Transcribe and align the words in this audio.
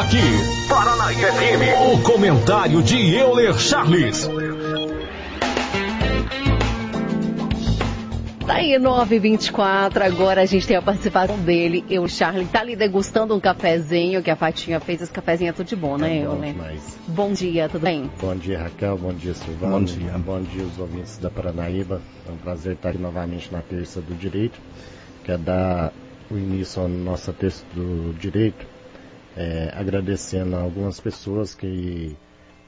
Aqui, 0.00 0.68
Paranaíba 0.68 1.32
FM, 1.32 1.94
o 1.94 2.02
comentário 2.02 2.82
de 2.82 3.14
Euler 3.14 3.58
Charles. 3.58 4.28
Tá 8.46 8.54
aí, 8.54 8.78
924. 8.78 10.04
Agora 10.04 10.42
a 10.42 10.44
gente 10.44 10.66
tem 10.66 10.76
a 10.76 10.82
participação 10.82 11.38
dele. 11.38 11.84
Eu, 11.88 12.06
Charlie, 12.06 12.44
tá 12.46 12.60
ali 12.60 12.76
degustando 12.76 13.34
um 13.34 13.40
cafezinho 13.40 14.22
que 14.22 14.30
a 14.30 14.36
Fatinha 14.36 14.78
fez. 14.80 15.00
Esse 15.00 15.10
cafezinho 15.10 15.48
é 15.48 15.52
tudo 15.52 15.66
de 15.66 15.76
bom, 15.76 15.96
né, 15.96 16.18
é 16.18 16.24
bom 16.24 16.34
Euler? 16.34 16.52
demais. 16.52 16.98
Bom 17.08 17.32
dia, 17.32 17.68
tudo 17.68 17.82
bem? 17.82 18.10
Bom 18.20 18.36
dia, 18.36 18.58
Raquel. 18.62 18.98
Bom 18.98 19.14
dia, 19.14 19.34
Silvano. 19.34 19.72
Bom 19.78 19.84
dia. 19.84 20.12
Bom 20.18 20.42
dia, 20.42 20.64
os 20.64 20.78
ouvintes 20.78 21.16
da 21.18 21.30
Paranaíba. 21.30 22.00
É 22.28 22.32
um 22.32 22.36
prazer 22.36 22.74
estar 22.74 22.90
aqui 22.90 22.98
novamente 22.98 23.50
na 23.50 23.62
terça 23.62 24.00
do 24.00 24.14
direito. 24.14 24.60
Quero 25.24 25.38
dar 25.38 25.92
o 26.30 26.36
início 26.36 26.84
à 26.84 26.88
nossa 26.88 27.32
terça 27.32 27.64
do 27.74 28.12
direito, 28.18 28.66
é, 29.36 29.72
agradecendo 29.74 30.56
a 30.56 30.60
algumas 30.60 30.98
pessoas 30.98 31.54
que 31.54 32.16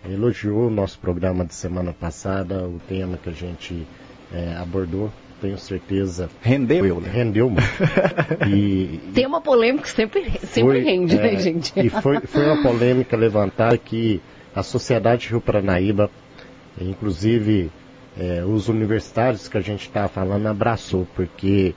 elogiou 0.08 0.66
o 0.66 0.70
nosso 0.70 0.98
programa 0.98 1.44
de 1.44 1.54
semana 1.54 1.92
passada, 1.92 2.66
o 2.66 2.80
tema 2.88 3.16
que 3.16 3.30
a 3.30 3.32
gente 3.32 3.86
é, 4.32 4.54
abordou. 4.56 5.10
Tenho 5.40 5.56
certeza. 5.56 6.28
Rendeu, 6.42 6.84
eu, 6.84 7.00
né? 7.00 7.08
Rendeu 7.08 7.48
muito. 7.48 7.62
E, 8.48 8.98
Tema 9.14 9.40
polêmico 9.40 9.86
sempre, 9.88 10.32
sempre 10.40 10.62
foi, 10.62 10.80
rende, 10.80 11.16
é, 11.16 11.22
né, 11.22 11.36
gente? 11.38 11.72
E 11.76 11.88
foi, 11.88 12.20
foi 12.20 12.44
uma 12.44 12.62
polêmica 12.62 13.16
levantada 13.16 13.78
que 13.78 14.20
a 14.54 14.62
sociedade 14.64 15.28
Rio 15.28 15.40
Paranaíba, 15.40 16.10
inclusive 16.80 17.70
é, 18.18 18.44
os 18.44 18.68
universitários 18.68 19.46
que 19.46 19.56
a 19.56 19.60
gente 19.60 19.82
está 19.82 20.08
falando, 20.08 20.46
abraçou, 20.46 21.06
porque 21.14 21.72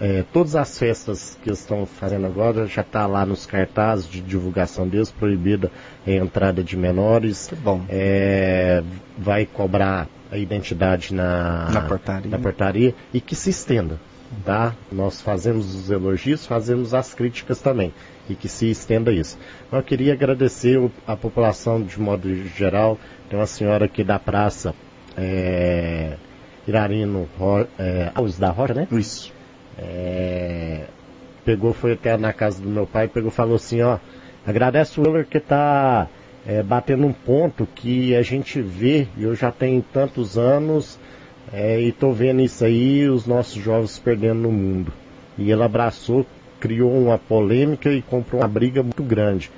é, 0.00 0.24
todas 0.32 0.56
as 0.56 0.78
festas 0.78 1.38
que 1.42 1.50
estão 1.50 1.86
fazendo 1.86 2.26
agora 2.26 2.66
já 2.66 2.82
está 2.82 3.06
lá 3.06 3.24
nos 3.24 3.46
cartazes 3.46 4.08
de 4.08 4.20
divulgação 4.20 4.88
deles, 4.88 5.10
proibida 5.10 5.70
a 6.06 6.10
entrada 6.10 6.62
de 6.62 6.76
menores. 6.76 7.48
Que 7.48 7.56
bom. 7.56 7.84
É, 7.88 8.82
vai 9.18 9.46
cobrar 9.46 10.08
a 10.30 10.38
identidade 10.38 11.14
na, 11.14 11.70
Na 11.70 11.80
portaria. 11.82 12.30
na 12.30 12.38
portaria 12.38 12.94
e 13.12 13.20
que 13.20 13.34
se 13.34 13.50
estenda. 13.50 14.00
Tá? 14.46 14.74
Nós 14.90 15.20
fazemos 15.20 15.74
os 15.74 15.90
elogios, 15.90 16.46
fazemos 16.46 16.94
as 16.94 17.12
críticas 17.12 17.60
também 17.60 17.92
e 18.30 18.34
que 18.34 18.48
se 18.48 18.70
estenda 18.70 19.12
isso. 19.12 19.38
Mas 19.70 19.80
eu 19.80 19.84
queria 19.86 20.14
agradecer 20.14 20.80
a 21.06 21.14
população 21.14 21.82
de 21.82 22.00
modo 22.00 22.34
geral. 22.56 22.98
Tem 23.28 23.38
uma 23.38 23.46
senhora 23.46 23.84
aqui 23.84 24.02
da 24.02 24.18
praça, 24.18 24.74
é, 25.18 26.16
Irarino 26.66 27.28
Ro, 27.38 27.66
é, 27.78 28.10
Alves 28.14 28.38
da 28.38 28.50
Rocha, 28.50 28.72
né? 28.72 28.88
Isso. 28.92 29.32
É, 29.78 30.84
pegou, 31.44 31.72
foi 31.72 31.92
até 31.92 32.16
na 32.16 32.32
casa 32.32 32.60
do 32.62 32.68
meu 32.68 32.86
pai, 32.86 33.08
pegou 33.08 33.30
e 33.30 33.34
falou 33.34 33.56
assim, 33.56 33.80
ó, 33.82 33.98
agradece 34.46 35.00
o 35.00 35.04
Euler 35.04 35.26
que 35.26 35.40
tá 35.40 36.08
é, 36.46 36.62
batendo 36.62 37.06
um 37.06 37.12
ponto 37.12 37.66
que 37.74 38.14
a 38.14 38.22
gente 38.22 38.60
vê, 38.60 39.06
e 39.16 39.24
eu 39.24 39.34
já 39.34 39.50
tenho 39.50 39.82
tantos 39.92 40.36
anos, 40.38 40.98
é, 41.52 41.80
e 41.80 41.92
tô 41.92 42.12
vendo 42.12 42.40
isso 42.42 42.64
aí, 42.64 43.08
os 43.08 43.26
nossos 43.26 43.62
jovens 43.62 43.98
perdendo 43.98 44.40
no 44.42 44.52
mundo. 44.52 44.92
E 45.38 45.50
ele 45.50 45.62
abraçou, 45.62 46.26
criou 46.60 46.92
uma 46.92 47.18
polêmica 47.18 47.90
e 47.90 48.02
comprou 48.02 48.40
uma 48.40 48.48
briga 48.48 48.82
muito 48.82 49.02
grande. 49.02 49.50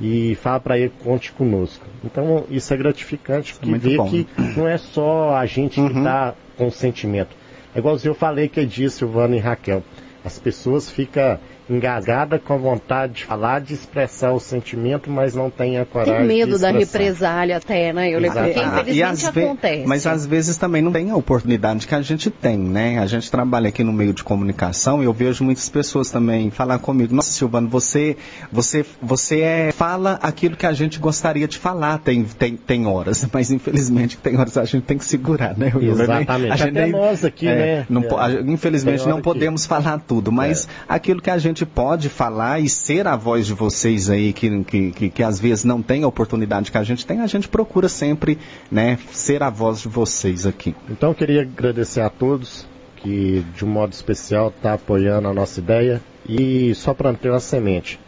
E 0.00 0.36
fala 0.36 0.60
para 0.60 0.78
ele, 0.78 0.92
conte 1.02 1.32
conosco. 1.32 1.84
Então 2.04 2.44
isso 2.50 2.72
é 2.72 2.76
gratificante, 2.76 3.54
é 3.58 3.62
que 3.62 3.68
muito 3.68 3.82
vê 3.88 3.96
bom. 3.96 4.08
que 4.08 4.26
não 4.56 4.66
é 4.68 4.78
só 4.78 5.34
a 5.36 5.44
gente 5.44 5.74
que 5.74 5.80
Uhum. 5.80 5.98
está 5.98 6.34
com 6.56 6.70
sentimento. 6.70 7.34
É 7.74 7.78
igualzinho 7.78 8.10
eu 8.10 8.14
falei 8.14 8.48
que 8.48 8.60
é 8.60 8.64
disso, 8.64 8.98
Silvano 8.98 9.34
e 9.34 9.38
Raquel. 9.38 9.82
As 10.24 10.38
pessoas 10.38 10.90
ficam 10.90 11.38
engasgadas 11.68 12.40
com 12.42 12.54
a 12.54 12.56
vontade 12.56 13.12
de 13.14 13.24
falar, 13.24 13.60
de 13.60 13.74
expressar 13.74 14.32
o 14.32 14.40
sentimento, 14.40 15.10
mas 15.10 15.34
não 15.34 15.50
têm 15.50 15.78
a 15.78 15.84
coragem 15.84 16.14
Tem 16.16 16.26
medo 16.26 16.56
de 16.56 16.62
da 16.62 16.70
represália 16.70 17.56
até, 17.56 17.92
né? 17.92 18.10
Eu 18.10 18.20
lembro. 18.20 18.38
Ah, 18.38 18.48
infelizmente 18.48 19.26
acontece. 19.26 19.86
Mas 19.86 20.06
às 20.06 20.26
vezes 20.26 20.56
também 20.56 20.82
não 20.82 20.92
tem 20.92 21.10
a 21.10 21.16
oportunidade 21.16 21.86
que 21.86 21.94
a 21.94 22.02
gente 22.02 22.30
tem, 22.30 22.58
né? 22.58 22.98
A 22.98 23.06
gente 23.06 23.30
trabalha 23.30 23.68
aqui 23.68 23.84
no 23.84 23.92
meio 23.92 24.12
de 24.12 24.24
comunicação 24.24 25.02
e 25.02 25.06
eu 25.06 25.12
vejo 25.12 25.44
muitas 25.44 25.68
pessoas 25.68 26.10
também 26.10 26.50
falar 26.50 26.78
comigo, 26.78 27.14
nossa 27.14 27.30
Silvano, 27.30 27.68
você, 27.68 28.16
você, 28.50 28.84
você 29.02 29.40
é, 29.40 29.72
fala 29.72 30.18
aquilo 30.22 30.56
que 30.56 30.66
a 30.66 30.72
gente 30.72 30.98
gostaria 30.98 31.46
de 31.46 31.58
falar, 31.58 31.98
tem, 31.98 32.24
tem, 32.24 32.56
tem 32.56 32.86
horas, 32.86 33.26
mas 33.32 33.50
infelizmente 33.50 34.16
tem 34.16 34.36
horas 34.38 34.56
a 34.56 34.64
gente 34.64 34.84
tem 34.84 34.98
que 34.98 35.04
segurar, 35.04 35.56
né? 35.56 35.72
Exatamente. 35.80 36.52
A 36.52 36.56
gente 36.56 36.68
Até 36.70 36.82
nem- 36.82 36.92
nós 36.92 37.24
aqui, 37.24 37.46
é, 37.46 37.54
né? 37.54 37.86
não 37.88 38.02
a- 38.18 38.32
infelizmente 38.32 39.02
Tem 39.04 39.12
não 39.12 39.20
podemos 39.20 39.66
falar 39.66 39.98
tudo, 39.98 40.32
mas 40.32 40.68
aquilo 40.88 41.20
que 41.20 41.30
a 41.30 41.38
gente 41.38 41.57
pode 41.66 42.08
falar 42.08 42.60
e 42.60 42.68
ser 42.68 43.06
a 43.06 43.16
voz 43.16 43.46
de 43.46 43.54
vocês 43.54 44.10
aí, 44.10 44.32
que, 44.32 44.64
que, 44.64 44.90
que, 44.90 45.10
que 45.10 45.22
às 45.22 45.38
vezes 45.40 45.64
não 45.64 45.82
tem 45.82 46.02
a 46.02 46.08
oportunidade 46.08 46.70
que 46.70 46.78
a 46.78 46.82
gente 46.82 47.06
tem, 47.06 47.20
a 47.20 47.26
gente 47.26 47.48
procura 47.48 47.88
sempre 47.88 48.38
né, 48.70 48.98
ser 49.12 49.42
a 49.42 49.50
voz 49.50 49.80
de 49.80 49.88
vocês 49.88 50.46
aqui. 50.46 50.74
Então 50.88 51.10
eu 51.10 51.14
queria 51.14 51.42
agradecer 51.42 52.00
a 52.00 52.10
todos 52.10 52.66
que 52.96 53.44
de 53.56 53.64
um 53.64 53.68
modo 53.68 53.92
especial 53.92 54.48
está 54.48 54.74
apoiando 54.74 55.28
a 55.28 55.34
nossa 55.34 55.60
ideia 55.60 56.00
e 56.28 56.74
só 56.74 56.92
plantei 56.92 57.30
uma 57.30 57.40
semente. 57.40 57.98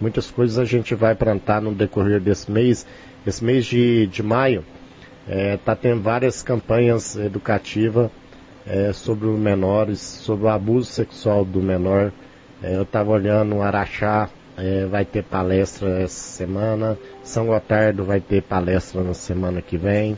Muitas 0.00 0.30
coisas 0.30 0.58
a 0.58 0.64
gente 0.64 0.94
vai 0.94 1.14
plantar 1.14 1.60
no 1.60 1.74
decorrer 1.74 2.20
desse 2.20 2.50
mês. 2.50 2.86
Esse 3.26 3.42
mês 3.42 3.64
de, 3.64 4.06
de 4.06 4.22
maio 4.22 4.64
está 5.54 5.74
tendo 5.74 6.02
várias 6.02 6.42
campanhas 6.42 7.16
educativas 7.16 8.10
eh, 8.66 8.92
sobre 8.92 9.26
os 9.26 9.38
menores, 9.38 10.00
sobre 10.00 10.46
o 10.46 10.48
abuso 10.48 10.90
sexual 10.90 11.44
do 11.44 11.60
menor. 11.60 12.12
Eh, 12.62 12.74
eu 12.76 12.82
estava 12.82 13.10
olhando 13.10 13.56
o 13.56 13.62
Araxá, 13.62 14.28
eh, 14.56 14.86
vai 14.90 15.04
ter 15.04 15.22
palestra 15.22 16.00
essa 16.02 16.08
semana, 16.36 16.98
São 17.22 17.46
Gotardo 17.46 18.04
vai 18.04 18.20
ter 18.20 18.42
palestra 18.42 19.02
na 19.02 19.14
semana 19.14 19.60
que 19.62 19.76
vem. 19.76 20.16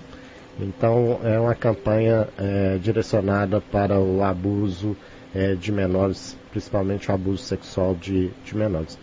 Então 0.60 1.20
é 1.22 1.38
uma 1.38 1.54
campanha 1.54 2.28
eh, 2.38 2.78
direcionada 2.82 3.60
para 3.60 3.98
o 3.98 4.22
abuso 4.24 4.96
eh, 5.34 5.54
de 5.54 5.70
menores, 5.70 6.36
principalmente 6.50 7.10
o 7.10 7.14
abuso 7.14 7.44
sexual 7.44 7.94
de, 7.94 8.30
de 8.44 8.56
menores. 8.56 8.98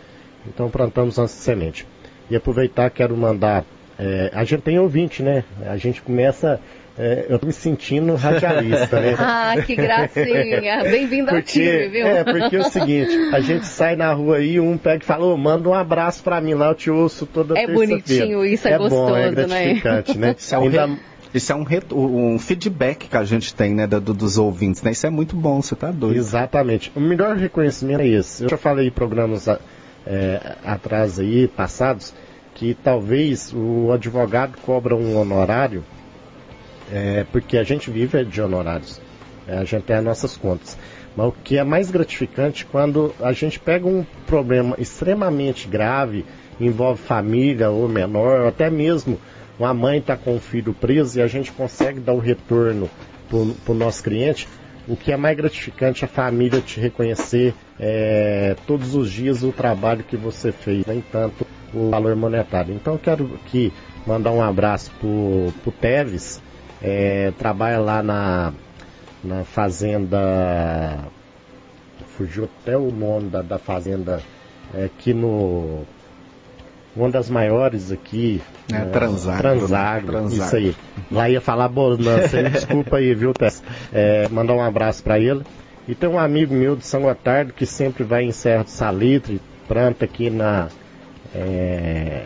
Então 0.46 0.68
plantamos 0.70 1.18
essa 1.18 1.28
semente. 1.28 1.86
E 2.30 2.36
aproveitar, 2.36 2.90
quero 2.90 3.16
mandar. 3.16 3.64
eh, 3.98 4.30
a 4.34 4.44
gente 4.44 4.62
tem 4.62 4.78
ouvinte, 4.78 5.22
né? 5.22 5.44
A 5.66 5.76
gente 5.76 6.02
começa. 6.02 6.60
Eh, 6.98 7.26
eu 7.28 7.38
tô 7.38 7.46
me 7.46 7.52
sentindo 7.52 8.14
radialista, 8.14 9.00
né? 9.00 9.14
Ah, 9.18 9.54
que 9.64 9.74
gracinha. 9.76 10.82
Bem-vindo 10.84 11.30
ao 11.34 11.42
time, 11.42 11.88
viu? 11.88 12.06
é, 12.06 12.24
porque 12.24 12.56
é 12.56 12.60
o 12.60 12.64
seguinte, 12.64 13.14
a 13.32 13.40
gente 13.40 13.66
sai 13.66 13.96
na 13.96 14.12
rua 14.12 14.36
aí, 14.36 14.58
um 14.60 14.76
pega 14.78 15.02
e 15.02 15.06
fala, 15.06 15.26
ô, 15.26 15.36
manda 15.36 15.68
um 15.68 15.74
abraço 15.74 16.22
pra 16.22 16.40
mim 16.40 16.54
lá, 16.54 16.68
eu 16.68 16.74
te 16.74 16.90
ouço 16.90 17.26
toda 17.26 17.54
É 17.58 17.66
terça-feira. 17.66 17.88
bonitinho 17.92 18.44
isso, 18.44 18.66
é 18.68 18.78
bom, 18.78 18.86
é 18.86 18.88
gostoso, 18.88 19.14
né? 19.14 19.30
gratificante, 19.30 20.18
né? 20.18 20.34
Isso 20.38 20.54
é 20.54 20.58
um, 20.58 20.62
Ainda- 20.62 20.86
re- 20.86 20.96
isso 21.34 21.52
é 21.52 21.54
um, 21.54 21.62
re- 21.64 21.82
um 21.92 22.38
feedback 22.38 23.08
que 23.08 23.16
a 23.16 23.24
gente 23.24 23.54
tem 23.54 23.74
né, 23.74 23.86
do- 23.86 24.00
dos 24.14 24.38
ouvintes, 24.38 24.82
né? 24.82 24.92
Isso 24.92 25.06
é 25.06 25.10
muito 25.10 25.36
bom, 25.36 25.60
você 25.60 25.74
tá 25.76 25.90
doido. 25.90 26.16
Exatamente. 26.16 26.90
O 26.96 27.00
melhor 27.00 27.36
reconhecimento 27.36 28.00
é 28.00 28.06
esse. 28.08 28.44
Eu 28.44 28.48
já 28.48 28.56
falei 28.56 28.86
em 28.88 28.90
programas 28.90 29.46
é, 29.48 30.56
atrás 30.64 31.18
aí, 31.18 31.46
passados, 31.48 32.14
que 32.54 32.74
talvez 32.74 33.52
o 33.54 33.92
advogado 33.92 34.56
cobra 34.62 34.94
um 34.96 35.14
honorário, 35.18 35.84
é, 36.92 37.24
porque 37.30 37.56
a 37.56 37.64
gente 37.64 37.90
vive 37.90 38.24
de 38.24 38.40
honorários. 38.40 39.00
É, 39.46 39.58
a 39.58 39.64
gente 39.64 39.84
tem 39.84 39.96
as 39.96 40.04
nossas 40.04 40.36
contas. 40.36 40.76
Mas 41.16 41.28
o 41.28 41.32
que 41.32 41.56
é 41.56 41.64
mais 41.64 41.90
gratificante 41.90 42.66
quando 42.66 43.14
a 43.20 43.32
gente 43.32 43.58
pega 43.58 43.86
um 43.86 44.04
problema 44.26 44.76
extremamente 44.78 45.66
grave, 45.66 46.24
envolve 46.60 47.00
família 47.00 47.70
ou 47.70 47.88
menor, 47.88 48.42
ou 48.42 48.48
até 48.48 48.70
mesmo 48.70 49.18
uma 49.58 49.72
mãe 49.72 49.98
está 49.98 50.16
com 50.16 50.34
um 50.34 50.40
filho 50.40 50.74
preso 50.74 51.18
e 51.18 51.22
a 51.22 51.26
gente 51.26 51.50
consegue 51.52 52.00
dar 52.00 52.12
o 52.12 52.18
retorno 52.18 52.90
para 53.28 53.72
o 53.72 53.76
nosso 53.76 54.02
cliente, 54.02 54.46
o 54.86 54.96
que 54.96 55.10
é 55.10 55.16
mais 55.16 55.36
gratificante 55.36 56.04
é 56.04 56.06
a 56.06 56.08
família 56.08 56.60
te 56.60 56.78
reconhecer 56.78 57.54
é, 57.80 58.54
todos 58.66 58.94
os 58.94 59.10
dias 59.10 59.42
o 59.42 59.50
trabalho 59.50 60.04
que 60.04 60.16
você 60.16 60.52
fez, 60.52 60.86
nem 60.86 61.00
tanto 61.00 61.46
o 61.74 61.90
valor 61.90 62.14
monetário. 62.14 62.74
Então 62.74 62.94
eu 62.94 62.98
quero 62.98 63.30
aqui 63.34 63.72
mandar 64.06 64.30
um 64.30 64.42
abraço 64.42 64.92
para 65.00 65.08
o 65.08 65.72
Teves, 65.80 66.40
é, 66.82 67.32
trabalha 67.38 67.78
lá 67.78 68.02
na, 68.02 68.52
na 69.22 69.44
fazenda. 69.44 70.98
Fugiu 72.16 72.44
até 72.62 72.76
o 72.76 72.90
nome 72.90 73.28
da, 73.28 73.42
da 73.42 73.58
fazenda 73.58 74.20
é, 74.74 74.84
aqui 74.84 75.12
no. 75.12 75.82
Uma 76.94 77.10
das 77.10 77.28
maiores 77.28 77.92
aqui. 77.92 78.40
É, 78.70 78.72
né, 78.72 78.84
Transago. 78.86 79.38
Transago, 79.38 80.06
Transago. 80.06 80.34
isso 80.46 80.56
aí. 80.56 80.74
Lá 81.12 81.28
ia 81.28 81.40
falar 81.42 81.68
bonança, 81.68 82.42
desculpa 82.50 82.96
aí, 82.96 83.14
viu, 83.14 83.34
Tess? 83.34 83.62
É, 83.92 84.26
mandar 84.30 84.54
um 84.54 84.62
abraço 84.62 85.02
para 85.02 85.18
ele. 85.18 85.42
E 85.86 85.94
tem 85.94 86.08
um 86.08 86.18
amigo 86.18 86.54
meu 86.54 86.74
de 86.74 86.86
São 86.86 87.02
Gotardo 87.02 87.52
que 87.52 87.66
sempre 87.66 88.02
vai 88.02 88.24
em 88.24 88.32
Serra 88.32 88.64
do 88.64 88.70
Salitre, 88.70 89.40
planta 89.68 90.06
aqui 90.06 90.30
na. 90.30 90.68
é, 91.34 92.22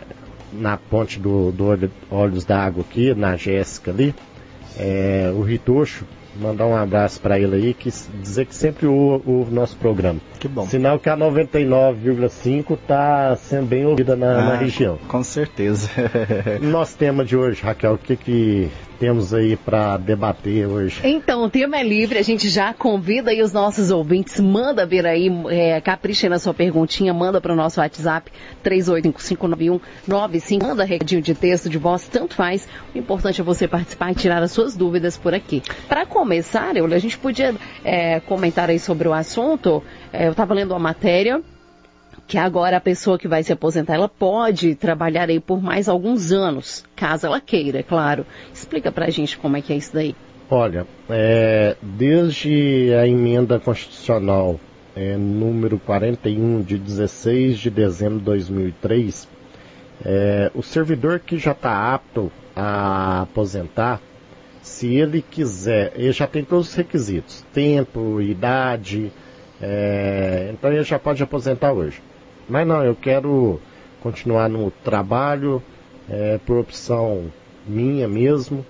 na 0.53 0.77
ponte 0.77 1.19
do, 1.19 1.51
do 1.51 1.65
Olho- 1.65 1.91
Olhos 2.09 2.43
d'Água 2.45 2.83
aqui, 2.89 3.13
na 3.13 3.35
Jéssica 3.35 3.91
ali, 3.91 4.15
é, 4.77 5.31
o 5.35 5.41
Ritocho, 5.41 6.05
mandar 6.35 6.65
um 6.65 6.75
abraço 6.75 7.19
para 7.19 7.39
ele 7.39 7.55
aí, 7.55 7.73
que 7.73 7.91
dizer 8.21 8.45
que 8.45 8.55
sempre 8.55 8.87
o, 8.87 9.21
o 9.25 9.47
nosso 9.51 9.75
programa. 9.77 10.19
Que 10.39 10.47
bom. 10.47 10.67
Sinal 10.67 10.99
que 10.99 11.09
a 11.09 11.17
99,5 11.17 12.73
está 12.73 13.35
sendo 13.35 13.67
bem 13.67 13.85
ouvida 13.85 14.15
na, 14.15 14.39
ah, 14.39 14.45
na, 14.45 14.55
região. 14.55 14.97
Com 15.07 15.23
certeza. 15.23 15.89
Nosso 16.61 16.97
tema 16.97 17.23
de 17.23 17.35
hoje, 17.35 17.61
Raquel, 17.61 17.93
o 17.93 17.97
que, 17.97 18.15
que 18.15 18.69
temos 19.01 19.33
aí 19.33 19.57
para 19.57 19.97
debater 19.97 20.67
hoje? 20.67 21.01
Então, 21.03 21.43
o 21.43 21.49
tema 21.49 21.75
é 21.79 21.83
livre, 21.83 22.19
a 22.19 22.21
gente 22.21 22.47
já 22.49 22.71
convida 22.71 23.31
aí 23.31 23.41
os 23.41 23.51
nossos 23.51 23.89
ouvintes, 23.89 24.39
manda 24.39 24.85
vir 24.85 25.07
aí, 25.07 25.27
é, 25.49 25.81
capricha 25.81 26.29
na 26.29 26.37
sua 26.37 26.53
perguntinha, 26.53 27.11
manda 27.11 27.41
para 27.41 27.51
o 27.51 27.55
nosso 27.55 27.79
WhatsApp 27.79 28.31
3859195, 28.63 30.61
manda 30.61 30.83
recadinho 30.83 31.19
de 31.19 31.33
texto, 31.33 31.67
de 31.67 31.79
voz, 31.79 32.07
tanto 32.07 32.35
faz. 32.35 32.67
O 32.93 32.97
importante 32.99 33.41
é 33.41 33.43
você 33.43 33.67
participar 33.67 34.11
e 34.11 34.15
tirar 34.15 34.43
as 34.43 34.51
suas 34.51 34.75
dúvidas 34.75 35.17
por 35.17 35.33
aqui. 35.33 35.63
Para 35.89 36.05
começar, 36.05 36.77
eu, 36.77 36.85
a 36.85 36.99
gente 36.99 37.17
podia 37.17 37.55
é, 37.83 38.19
comentar 38.19 38.69
aí 38.69 38.77
sobre 38.77 39.07
o 39.07 39.13
assunto, 39.13 39.81
é, 40.13 40.27
eu 40.27 40.31
estava 40.31 40.53
lendo 40.53 40.73
uma 40.73 40.79
matéria 40.79 41.41
que 42.27 42.37
agora 42.37 42.77
a 42.77 42.81
pessoa 42.81 43.19
que 43.19 43.27
vai 43.27 43.43
se 43.43 43.51
aposentar, 43.51 43.95
ela 43.95 44.09
pode 44.09 44.75
trabalhar 44.75 45.29
aí 45.29 45.39
por 45.39 45.61
mais 45.61 45.89
alguns 45.89 46.31
anos, 46.31 46.83
caso 46.95 47.25
ela 47.25 47.41
queira, 47.41 47.79
é 47.79 47.83
claro. 47.83 48.25
Explica 48.53 48.91
pra 48.91 49.09
gente 49.09 49.37
como 49.37 49.57
é 49.57 49.61
que 49.61 49.73
é 49.73 49.75
isso 49.75 49.93
daí. 49.93 50.15
Olha, 50.49 50.85
é, 51.09 51.75
desde 51.81 52.93
a 52.93 53.07
emenda 53.07 53.59
constitucional 53.59 54.59
é, 54.95 55.15
número 55.15 55.79
41 55.79 56.61
de 56.61 56.77
16 56.77 57.57
de 57.57 57.69
dezembro 57.69 58.19
de 58.19 58.25
2003, 58.25 59.27
é, 60.03 60.51
o 60.53 60.61
servidor 60.61 61.19
que 61.19 61.37
já 61.37 61.51
está 61.51 61.93
apto 61.93 62.31
a 62.55 63.21
aposentar, 63.21 64.01
se 64.61 64.93
ele 64.93 65.21
quiser, 65.21 65.93
ele 65.95 66.11
já 66.11 66.27
tem 66.27 66.43
todos 66.43 66.69
os 66.69 66.75
requisitos, 66.75 67.45
tempo, 67.53 68.21
idade, 68.21 69.11
é, 69.61 70.49
então 70.53 70.71
ele 70.71 70.83
já 70.83 70.99
pode 70.99 71.21
aposentar 71.23 71.71
hoje. 71.71 72.01
Mas 72.51 72.67
não, 72.67 72.83
eu 72.83 72.93
quero 72.93 73.61
continuar 74.01 74.49
no 74.49 74.69
trabalho, 74.83 75.63
é, 76.09 76.37
por 76.45 76.57
opção 76.57 77.31
minha 77.65 78.09
mesmo. 78.09 78.65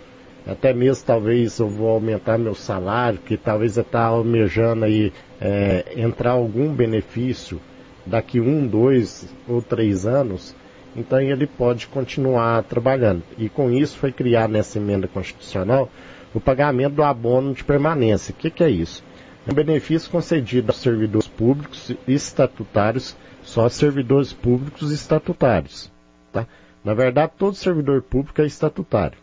Até 0.46 0.72
mesmo 0.72 1.04
talvez 1.04 1.58
eu 1.58 1.68
vou 1.68 1.90
aumentar 1.90 2.38
meu 2.38 2.54
salário, 2.54 3.18
que 3.18 3.36
talvez 3.36 3.78
eu 3.78 3.82
está 3.82 4.04
almejando 4.04 4.86
aí 4.86 5.12
é, 5.42 5.94
entrar 5.96 6.32
algum 6.32 6.72
benefício 6.72 7.60
daqui 8.06 8.40
um, 8.40 8.68
dois 8.68 9.28
ou 9.48 9.64
três 9.64 10.06
anos, 10.06 10.56
então 10.96 11.20
ele 11.20 11.48
pode 11.48 11.88
continuar 11.88 12.62
trabalhando. 12.64 13.24
E 13.36 13.50
com 13.50 13.72
isso 13.72 13.98
foi 13.98 14.12
criado 14.12 14.52
nessa 14.52 14.78
emenda 14.78 15.08
constitucional 15.08 15.90
o 16.36 16.40
pagamento 16.40 16.94
do 16.94 17.04
abono 17.04 17.52
de 17.56 17.64
permanência. 17.64 18.32
O 18.32 18.36
que, 18.36 18.52
que 18.52 18.64
é 18.64 18.70
isso? 18.70 19.04
É 19.48 19.52
um 19.52 19.56
benefício 19.56 20.12
concedido 20.12 20.70
aos 20.70 20.80
servidores 20.80 21.28
públicos 21.28 21.92
estatutários 22.08 23.16
só 23.52 23.68
servidores 23.68 24.32
públicos 24.32 24.94
estatutários. 24.94 25.92
Tá? 26.32 26.48
Na 26.86 26.94
verdade, 26.94 27.34
todo 27.38 27.54
servidor 27.54 28.02
público 28.02 28.42
é 28.42 28.46
estatutário. 28.46 29.18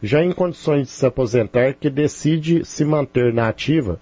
Já 0.00 0.22
em 0.22 0.30
condições 0.30 0.86
de 0.86 0.92
se 0.92 1.04
aposentar, 1.04 1.74
que 1.74 1.90
decide 1.90 2.64
se 2.64 2.84
manter 2.84 3.34
na 3.34 3.48
ativa, 3.48 3.98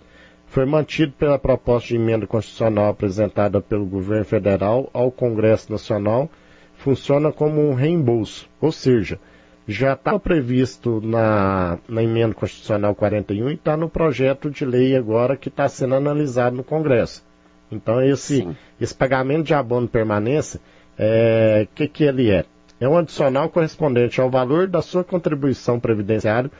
foi 0.49 0.67
mantido 0.67 1.13
pela 1.13 1.39
proposta 1.39 1.89
de 1.89 1.97
emenda 1.97 2.27
constitucional 2.27 2.91
apresentada 2.91 3.59
pelo 3.59 3.87
governo 3.87 4.27
federal 4.27 4.91
ao 4.93 5.11
Congresso 5.11 5.73
Nacional, 5.73 6.29
funciona 6.77 7.33
como 7.33 7.71
um 7.71 7.73
reembolso, 7.73 8.47
ou 8.61 8.71
seja, 8.71 9.19
já 9.67 9.95
está 9.95 10.19
previsto 10.19 11.01
na, 11.03 11.79
na 11.89 12.03
emenda 12.03 12.35
constitucional 12.35 12.95
41 12.95 13.49
e 13.49 13.55
está 13.55 13.79
no 13.79 13.89
projeto 13.89 14.51
de 14.51 14.67
lei 14.67 14.95
agora 14.95 15.39
que 15.39 15.49
está 15.49 15.67
sendo 15.71 15.95
analisado 15.95 16.55
no 16.55 16.65
Congresso. 16.65 17.27
Então 17.71 18.03
esse, 18.03 18.47
esse 18.81 18.95
pagamento 18.95 19.47
de 19.47 19.55
abono 19.55 19.89
permanência, 19.89 20.59
o 20.59 20.63
é, 20.99 21.69
que, 21.75 21.87
que 21.87 22.05
ele 22.05 22.31
é? 22.31 22.45
É 22.81 22.89
um 22.89 22.97
adicional 22.97 23.49
correspondente 23.49 24.21
ao 24.21 24.31
valor 24.31 24.69
da 24.69 24.81
sua 24.81 25.03
contribuição 25.03 25.81
previdenciária, 25.81 26.51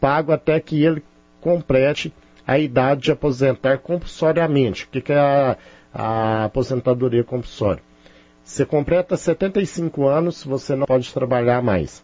pago 0.00 0.32
até 0.32 0.58
que 0.58 0.82
ele 0.82 1.02
complete 1.40 2.12
a 2.46 2.58
idade 2.58 3.02
de 3.02 3.12
aposentar 3.12 3.78
compulsoriamente. 3.78 4.84
O 4.84 4.88
que, 4.88 5.00
que 5.00 5.12
é 5.12 5.18
a, 5.18 5.56
a 5.92 6.44
aposentadoria 6.44 7.22
compulsória? 7.22 7.82
Você 8.42 8.64
completa 8.64 9.16
75 9.16 10.08
anos, 10.08 10.42
você 10.42 10.74
não 10.74 10.86
pode 10.86 11.12
trabalhar 11.12 11.62
mais. 11.62 12.02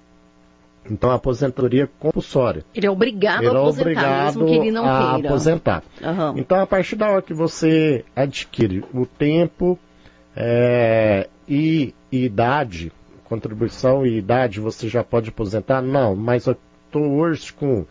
Então, 0.90 1.10
a 1.10 1.14
aposentadoria 1.14 1.88
compulsória. 1.98 2.64
Ele 2.74 2.86
é 2.86 2.90
obrigado 2.90 3.42
ele 3.42 3.48
a 3.48 3.52
é 3.52 3.56
aposentar, 3.56 3.80
obrigado 3.80 4.24
mesmo 4.24 4.46
que 4.46 4.54
ele 4.54 4.70
não 4.70 4.84
a 4.84 5.12
queira. 5.14 5.28
aposentar. 5.28 5.82
Uhum. 6.02 6.38
Então, 6.38 6.60
a 6.60 6.66
partir 6.66 6.96
da 6.96 7.08
hora 7.08 7.22
que 7.22 7.32
você 7.32 8.04
adquire 8.14 8.84
o 8.92 9.06
tempo 9.06 9.78
é, 10.36 11.28
e, 11.48 11.94
e, 12.12 12.24
idade, 12.24 12.92
contribuição 13.24 14.04
e 14.04 14.18
idade, 14.18 14.60
você 14.60 14.88
já 14.88 15.02
pode 15.02 15.30
aposentar? 15.30 15.80
Não, 15.80 16.14
mas 16.14 16.46
eu 16.46 16.56
estou 16.86 17.14
hoje 17.14 17.52
com, 17.52 17.86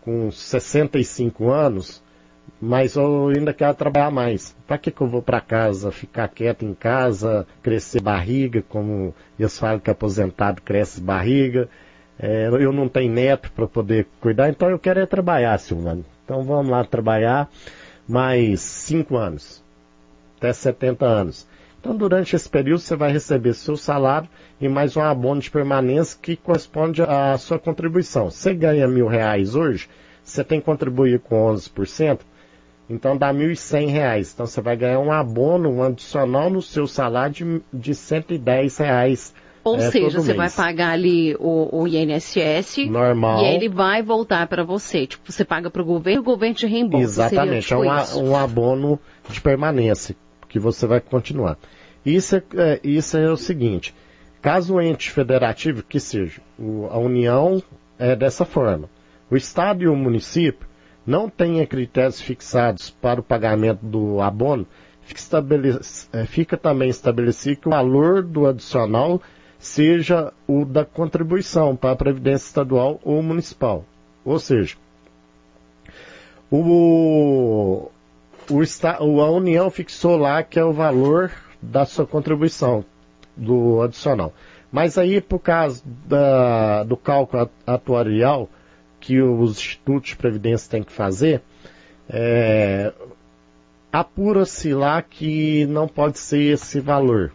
com 0.00 0.30
65 0.30 1.50
anos, 1.50 2.02
mas 2.60 2.96
eu 2.96 3.28
ainda 3.28 3.52
quero 3.52 3.74
trabalhar 3.74 4.10
mais. 4.10 4.56
Para 4.66 4.78
que, 4.78 4.90
que 4.90 5.00
eu 5.00 5.08
vou 5.08 5.20
para 5.20 5.40
casa, 5.40 5.90
ficar 5.90 6.28
quieto 6.28 6.64
em 6.64 6.72
casa, 6.72 7.46
crescer 7.62 8.00
barriga, 8.00 8.64
como 8.68 9.14
eles 9.38 9.58
falam 9.58 9.80
que 9.80 9.90
aposentado 9.90 10.62
cresce 10.62 11.00
barriga? 11.00 11.68
É, 12.22 12.46
eu 12.46 12.72
não 12.72 12.88
tenho 12.88 13.12
neto 13.12 13.50
para 13.50 13.66
poder 13.66 14.06
cuidar, 14.20 14.48
então 14.48 14.70
eu 14.70 14.78
quero 14.78 15.00
é 15.00 15.06
trabalhar, 15.06 15.58
Silvano. 15.58 16.04
Então 16.24 16.44
vamos 16.44 16.70
lá 16.70 16.84
trabalhar 16.84 17.50
mais 18.08 18.60
5 18.60 19.16
anos, 19.16 19.60
até 20.38 20.52
70 20.52 21.04
anos. 21.04 21.48
Então 21.80 21.96
durante 21.96 22.36
esse 22.36 22.48
período 22.48 22.78
você 22.78 22.94
vai 22.94 23.10
receber 23.10 23.54
seu 23.54 23.76
salário 23.76 24.28
e 24.60 24.68
mais 24.68 24.96
um 24.96 25.02
abono 25.02 25.40
de 25.40 25.50
permanência 25.50 26.16
que 26.22 26.36
corresponde 26.36 27.02
à 27.02 27.36
sua 27.38 27.58
contribuição. 27.58 28.30
Você 28.30 28.54
ganha 28.54 28.86
mil 28.86 29.08
reais 29.08 29.56
hoje, 29.56 29.88
você 30.22 30.44
tem 30.44 30.60
que 30.60 30.66
contribuir 30.66 31.18
com 31.18 31.52
11%, 31.52 32.20
então 32.88 33.16
dá 33.16 33.32
R$ 33.32 33.48
1.100. 33.48 34.32
Então 34.32 34.46
você 34.46 34.60
vai 34.60 34.76
ganhar 34.76 35.00
um 35.00 35.10
abono, 35.10 35.68
um 35.68 35.82
adicional 35.82 36.48
no 36.48 36.62
seu 36.62 36.86
salário 36.86 37.34
de, 37.34 37.62
de 37.72 37.94
110 37.96 38.76
reais 38.78 39.34
ou 39.64 39.76
é, 39.76 39.90
seja, 39.90 40.20
você 40.20 40.34
mês. 40.34 40.36
vai 40.36 40.50
pagar 40.50 40.90
ali 40.90 41.36
o, 41.38 41.82
o, 41.82 41.86
INSS 41.86 42.78
Normal. 42.88 43.42
e 43.42 43.54
ele 43.54 43.68
vai 43.68 44.02
voltar 44.02 44.46
para 44.48 44.64
você. 44.64 45.06
Tipo, 45.06 45.30
você 45.30 45.44
paga 45.44 45.70
para 45.70 45.82
o 45.82 45.84
governo, 45.84 46.20
o 46.20 46.24
governo 46.24 46.54
te 46.54 46.66
reembolsa. 46.66 47.04
Exatamente, 47.04 47.68
Seria, 47.68 47.82
tipo 47.82 48.18
é 48.18 48.22
um, 48.22 48.30
um, 48.30 48.36
abono 48.36 48.98
de 49.28 49.40
permanência 49.40 50.16
que 50.48 50.58
você 50.58 50.86
vai 50.86 51.00
continuar. 51.00 51.56
Isso 52.04 52.36
é, 52.36 52.42
é, 52.56 52.80
isso 52.82 53.16
é 53.16 53.30
o 53.30 53.36
seguinte: 53.36 53.94
caso 54.40 54.74
o 54.74 54.80
ente 54.80 55.10
federativo, 55.10 55.82
que 55.82 56.00
seja 56.00 56.40
o, 56.58 56.86
a 56.90 56.98
União, 56.98 57.62
é 57.98 58.16
dessa 58.16 58.44
forma. 58.44 58.88
O 59.30 59.36
Estado 59.36 59.84
e 59.84 59.88
o 59.88 59.94
município 59.94 60.66
não 61.06 61.28
tenha 61.28 61.66
critérios 61.66 62.20
fixados 62.20 62.90
para 62.90 63.20
o 63.20 63.24
pagamento 63.24 63.84
do 63.84 64.20
abono, 64.20 64.66
fica, 65.02 65.20
é, 66.12 66.24
fica 66.24 66.56
também 66.56 66.88
estabelecido 66.88 67.60
que 67.60 67.68
o 67.68 67.70
valor 67.70 68.22
do 68.22 68.46
adicional 68.46 69.20
seja 69.62 70.32
o 70.44 70.64
da 70.64 70.84
contribuição 70.84 71.76
para 71.76 71.92
a 71.92 71.96
Previdência 71.96 72.46
Estadual 72.46 73.00
ou 73.04 73.22
Municipal. 73.22 73.84
Ou 74.24 74.40
seja, 74.40 74.74
o, 76.50 77.88
o, 78.50 79.20
a 79.20 79.30
União 79.30 79.70
fixou 79.70 80.16
lá 80.16 80.42
que 80.42 80.58
é 80.58 80.64
o 80.64 80.72
valor 80.72 81.30
da 81.62 81.84
sua 81.86 82.04
contribuição 82.04 82.84
do 83.36 83.80
adicional. 83.82 84.34
Mas 84.70 84.98
aí, 84.98 85.20
por 85.20 85.38
causa 85.38 85.80
da, 86.08 86.82
do 86.82 86.96
cálculo 86.96 87.48
atuarial 87.64 88.48
que 88.98 89.22
os 89.22 89.58
institutos 89.58 90.10
de 90.10 90.16
previdência 90.16 90.70
têm 90.70 90.82
que 90.82 90.92
fazer, 90.92 91.40
é, 92.08 92.92
apura-se 93.92 94.74
lá 94.74 95.00
que 95.02 95.66
não 95.66 95.86
pode 95.86 96.18
ser 96.18 96.54
esse 96.54 96.80
valor. 96.80 97.32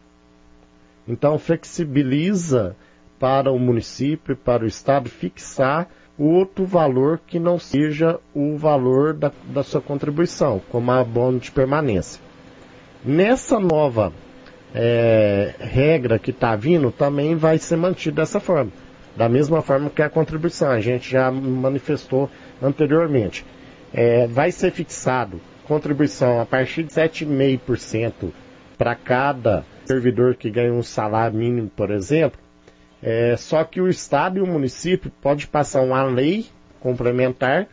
Então, 1.07 1.37
flexibiliza 1.39 2.75
para 3.19 3.51
o 3.51 3.59
município, 3.59 4.35
para 4.35 4.63
o 4.63 4.67
Estado, 4.67 5.09
fixar 5.09 5.87
outro 6.17 6.65
valor 6.65 7.21
que 7.25 7.39
não 7.39 7.59
seja 7.59 8.19
o 8.33 8.57
valor 8.57 9.13
da, 9.13 9.31
da 9.45 9.63
sua 9.63 9.81
contribuição, 9.81 10.61
como 10.69 10.91
abono 10.91 11.39
de 11.39 11.51
permanência. 11.51 12.21
Nessa 13.05 13.59
nova 13.59 14.11
é, 14.73 15.53
regra 15.59 16.19
que 16.19 16.31
está 16.31 16.55
vindo, 16.55 16.91
também 16.91 17.35
vai 17.35 17.57
ser 17.57 17.77
mantido 17.77 18.17
dessa 18.17 18.39
forma. 18.39 18.71
Da 19.15 19.29
mesma 19.29 19.61
forma 19.61 19.89
que 19.89 20.01
a 20.01 20.09
contribuição, 20.09 20.69
a 20.69 20.79
gente 20.79 21.09
já 21.09 21.31
manifestou 21.31 22.29
anteriormente. 22.61 23.45
É, 23.93 24.27
vai 24.27 24.51
ser 24.51 24.71
fixado 24.71 25.39
contribuição 25.67 26.39
a 26.39 26.45
partir 26.45 26.83
de 26.83 26.93
7,5% 26.93 28.31
para 28.77 28.95
cada 28.95 29.65
servidor 29.87 30.35
que 30.35 30.49
ganha 30.49 30.73
um 30.73 30.83
salário 30.83 31.37
mínimo, 31.37 31.71
por 31.75 31.89
exemplo, 31.89 32.39
é, 33.01 33.35
só 33.37 33.63
que 33.63 33.79
o 33.79 33.87
Estado 33.87 34.37
e 34.37 34.41
o 34.41 34.47
município 34.47 35.11
pode 35.21 35.47
passar 35.47 35.81
uma 35.81 36.03
lei 36.03 36.47
complementar 36.79 37.67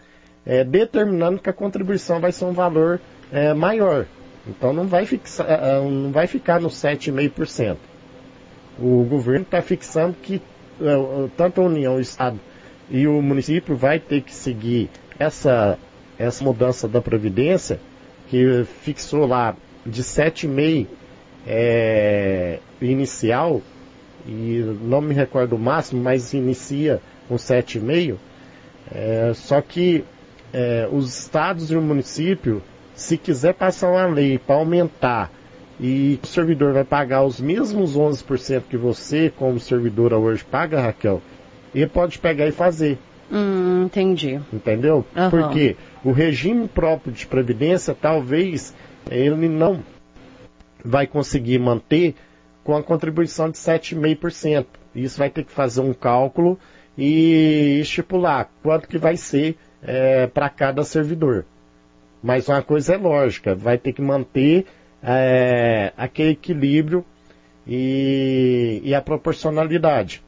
é, 0.47 0.63
determinando 0.63 1.41
que 1.41 1.51
a 1.51 1.53
contribuição 1.53 2.21
vai 2.21 2.31
ser 2.31 2.45
um 2.45 2.53
valor 2.53 3.01
é, 3.33 3.53
maior. 3.53 4.07
Então 4.47 4.73
não 4.73 4.87
vai, 4.87 5.07
fixar, 5.07 5.47
é, 5.51 5.81
não 5.81 6.13
vai 6.13 6.27
ficar 6.27 6.61
no 6.61 6.69
7,5%. 6.69 7.77
O 8.79 9.05
governo 9.05 9.43
está 9.43 9.63
fixando 9.63 10.15
que 10.15 10.41
é, 10.81 11.29
tanto 11.37 11.61
a 11.61 11.65
União, 11.65 11.97
o 11.97 12.01
Estado 12.01 12.39
e 12.91 13.07
o 13.07 13.23
município 13.23 13.75
vai 13.75 13.99
ter 13.99 14.21
que 14.21 14.35
seguir 14.35 14.91
essa, 15.19 15.79
essa 16.19 16.45
mudança 16.45 16.87
da 16.87 17.01
Previdência, 17.01 17.81
que 18.29 18.65
fixou 18.83 19.27
lá 19.27 19.57
de 19.87 20.03
7,5% 20.03 20.87
é, 21.47 22.59
inicial, 22.81 23.61
e 24.27 24.63
não 24.83 25.01
me 25.01 25.15
recordo 25.15 25.57
o 25.57 25.59
máximo, 25.59 26.03
mas 26.03 26.33
inicia 26.33 27.01
com 27.29 27.37
7,5%. 27.37 28.17
É, 28.93 29.33
só 29.35 29.61
que 29.61 30.05
é, 30.53 30.89
os 30.91 31.19
estados 31.19 31.71
e 31.71 31.77
o 31.77 31.83
município, 31.83 32.63
se 32.95 33.17
quiser 33.17 33.55
passar 33.55 33.91
uma 33.91 34.07
lei 34.07 34.39
para 34.39 34.57
aumentar 34.57 35.31
e 35.81 36.21
o 36.23 36.27
servidor 36.27 36.73
vai 36.73 36.85
pagar 36.85 37.25
os 37.25 37.41
mesmos 37.41 37.97
11% 37.97 38.63
que 38.69 38.77
você, 38.77 39.33
como 39.37 39.59
servidora 39.59 40.17
hoje, 40.17 40.45
paga, 40.45 40.81
Raquel, 40.81 41.21
ele 41.75 41.89
pode 41.89 42.19
pegar 42.19 42.47
e 42.47 42.53
fazer. 42.53 42.99
Hum, 43.33 43.85
entendi. 43.87 44.41
Entendeu? 44.53 45.05
Uhum. 45.17 45.31
Porque 45.31 45.77
o 46.05 46.13
regime 46.13 46.69
próprio 46.69 47.13
de 47.13 47.27
previdência, 47.27 47.97
talvez, 48.01 48.73
ele 49.11 49.49
não 49.49 49.81
vai 50.85 51.07
conseguir 51.07 51.59
manter 51.59 52.15
com 52.63 52.77
a 52.77 52.83
contribuição 52.83 53.51
de 53.51 53.59
7,5%. 53.59 54.67
Isso 54.95 55.19
vai 55.19 55.31
ter 55.31 55.45
que 55.45 55.53
fazer 55.53 55.81
um 55.81 55.93
cálculo 55.93 56.59
e 56.97 57.79
estipular 57.81 58.49
quanto 58.63 58.89
que 58.89 58.99
vai 58.99 59.17
ser 59.17 59.57
é, 59.83 60.27
para 60.27 60.49
cada 60.49 60.83
servidor. 60.85 61.45
Mas 62.23 62.49
uma 62.49 62.63
coisa 62.63 62.95
é 62.95 62.97
lógica, 62.97 63.55
vai 63.55 63.77
ter 63.77 63.93
que 63.93 64.01
manter 64.01 64.67
é, 65.03 65.93
aquele 65.97 66.31
equilíbrio 66.31 67.05
e, 67.67 68.81
e, 68.83 68.95
a 68.95 69.03
proporcionalidade 69.03 70.24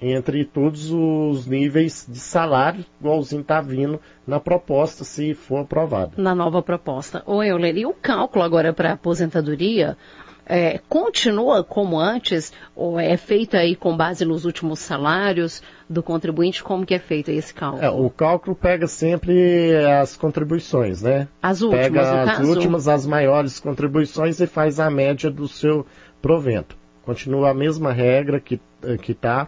entre 0.00 0.44
todos 0.44 0.90
os 0.90 1.46
níveis 1.46 2.06
de 2.08 2.18
salário, 2.18 2.84
igualzinho 3.00 3.42
está 3.42 3.60
vindo 3.60 4.00
na 4.26 4.40
proposta, 4.40 5.04
se 5.04 5.34
for 5.34 5.58
aprovado. 5.58 6.12
Na 6.16 6.34
nova 6.34 6.62
proposta. 6.62 7.22
Ô 7.26 7.42
Euler, 7.42 7.76
e 7.76 7.86
o 7.86 7.92
cálculo 7.92 8.42
agora 8.42 8.72
para 8.72 8.92
aposentadoria 8.92 9.96
é, 10.46 10.80
continua 10.88 11.62
como 11.62 12.00
antes, 12.00 12.52
ou 12.74 12.98
é 12.98 13.16
feito 13.16 13.56
aí 13.56 13.76
com 13.76 13.96
base 13.96 14.24
nos 14.24 14.44
últimos 14.44 14.80
salários 14.80 15.62
do 15.88 16.02
contribuinte? 16.02 16.62
Como 16.62 16.84
que 16.84 16.94
é 16.94 16.98
feito 16.98 17.30
esse 17.30 17.54
cálculo? 17.54 17.84
É, 17.84 17.90
o 17.90 18.10
cálculo 18.10 18.56
pega 18.56 18.88
sempre 18.88 19.76
as 19.86 20.16
contribuições, 20.16 21.02
né? 21.02 21.28
As 21.40 21.62
últimas, 21.62 21.86
Pega 21.86 22.22
as 22.22 22.38
caso... 22.38 22.50
últimas, 22.50 22.88
as 22.88 23.06
maiores 23.06 23.60
contribuições 23.60 24.40
e 24.40 24.46
faz 24.46 24.80
a 24.80 24.90
média 24.90 25.30
do 25.30 25.46
seu 25.46 25.86
provento. 26.20 26.76
Continua 27.04 27.50
a 27.50 27.54
mesma 27.54 27.92
regra 27.92 28.40
que 28.40 28.60
está 29.08 29.46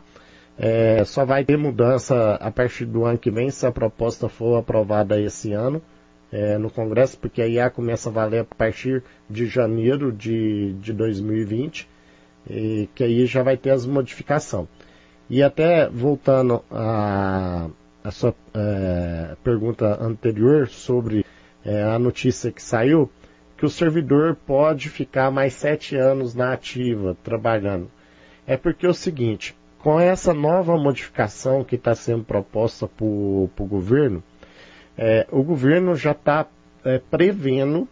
é, 0.58 1.04
só 1.04 1.24
vai 1.24 1.44
ter 1.44 1.56
mudança 1.56 2.34
a 2.34 2.50
partir 2.50 2.84
do 2.84 3.04
ano 3.04 3.18
que 3.18 3.30
vem, 3.30 3.50
se 3.50 3.66
a 3.66 3.72
proposta 3.72 4.28
for 4.28 4.58
aprovada 4.58 5.20
esse 5.20 5.52
ano 5.52 5.82
é, 6.32 6.56
no 6.56 6.70
Congresso, 6.70 7.18
porque 7.18 7.42
a 7.42 7.46
IA 7.46 7.70
começa 7.70 8.08
a 8.08 8.12
valer 8.12 8.40
a 8.40 8.44
partir 8.44 9.02
de 9.28 9.46
janeiro 9.46 10.10
de, 10.10 10.72
de 10.74 10.92
2020, 10.92 11.88
e 12.48 12.88
que 12.94 13.04
aí 13.04 13.26
já 13.26 13.42
vai 13.42 13.56
ter 13.56 13.70
as 13.70 13.86
modificações. 13.86 14.66
E 15.28 15.42
até 15.42 15.88
voltando 15.88 16.64
a, 16.70 17.68
a 18.02 18.10
sua 18.10 18.34
é, 18.54 19.36
pergunta 19.42 20.02
anterior 20.02 20.68
sobre 20.68 21.24
é, 21.64 21.82
a 21.82 21.98
notícia 21.98 22.50
que 22.50 22.62
saiu, 22.62 23.10
que 23.56 23.64
o 23.64 23.70
servidor 23.70 24.36
pode 24.46 24.88
ficar 24.88 25.30
mais 25.30 25.52
sete 25.54 25.96
anos 25.96 26.34
na 26.34 26.52
ativa 26.52 27.16
trabalhando. 27.22 27.90
É 28.46 28.56
porque 28.56 28.84
é 28.84 28.88
o 28.88 28.94
seguinte, 28.94 29.54
com 29.82 29.98
essa 29.98 30.32
nova 30.32 30.76
modificação 30.76 31.64
que 31.64 31.74
está 31.74 31.92
sendo 31.94 32.22
proposta 32.22 32.86
para 32.86 33.04
o 33.04 33.50
governo, 33.58 34.22
é, 34.96 35.26
o 35.30 35.42
governo 35.42 35.96
já 35.96 36.12
está 36.12 36.46
é, 36.84 37.00
prevendo 37.10 37.88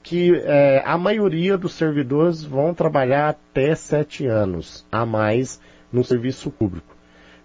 que 0.00 0.32
é, 0.44 0.80
a 0.86 0.96
maioria 0.96 1.58
dos 1.58 1.74
servidores 1.74 2.44
vão 2.44 2.72
trabalhar 2.72 3.30
até 3.30 3.74
sete 3.74 4.26
anos 4.26 4.86
a 4.92 5.04
mais 5.04 5.60
no 5.92 6.04
serviço 6.04 6.52
público. 6.52 6.96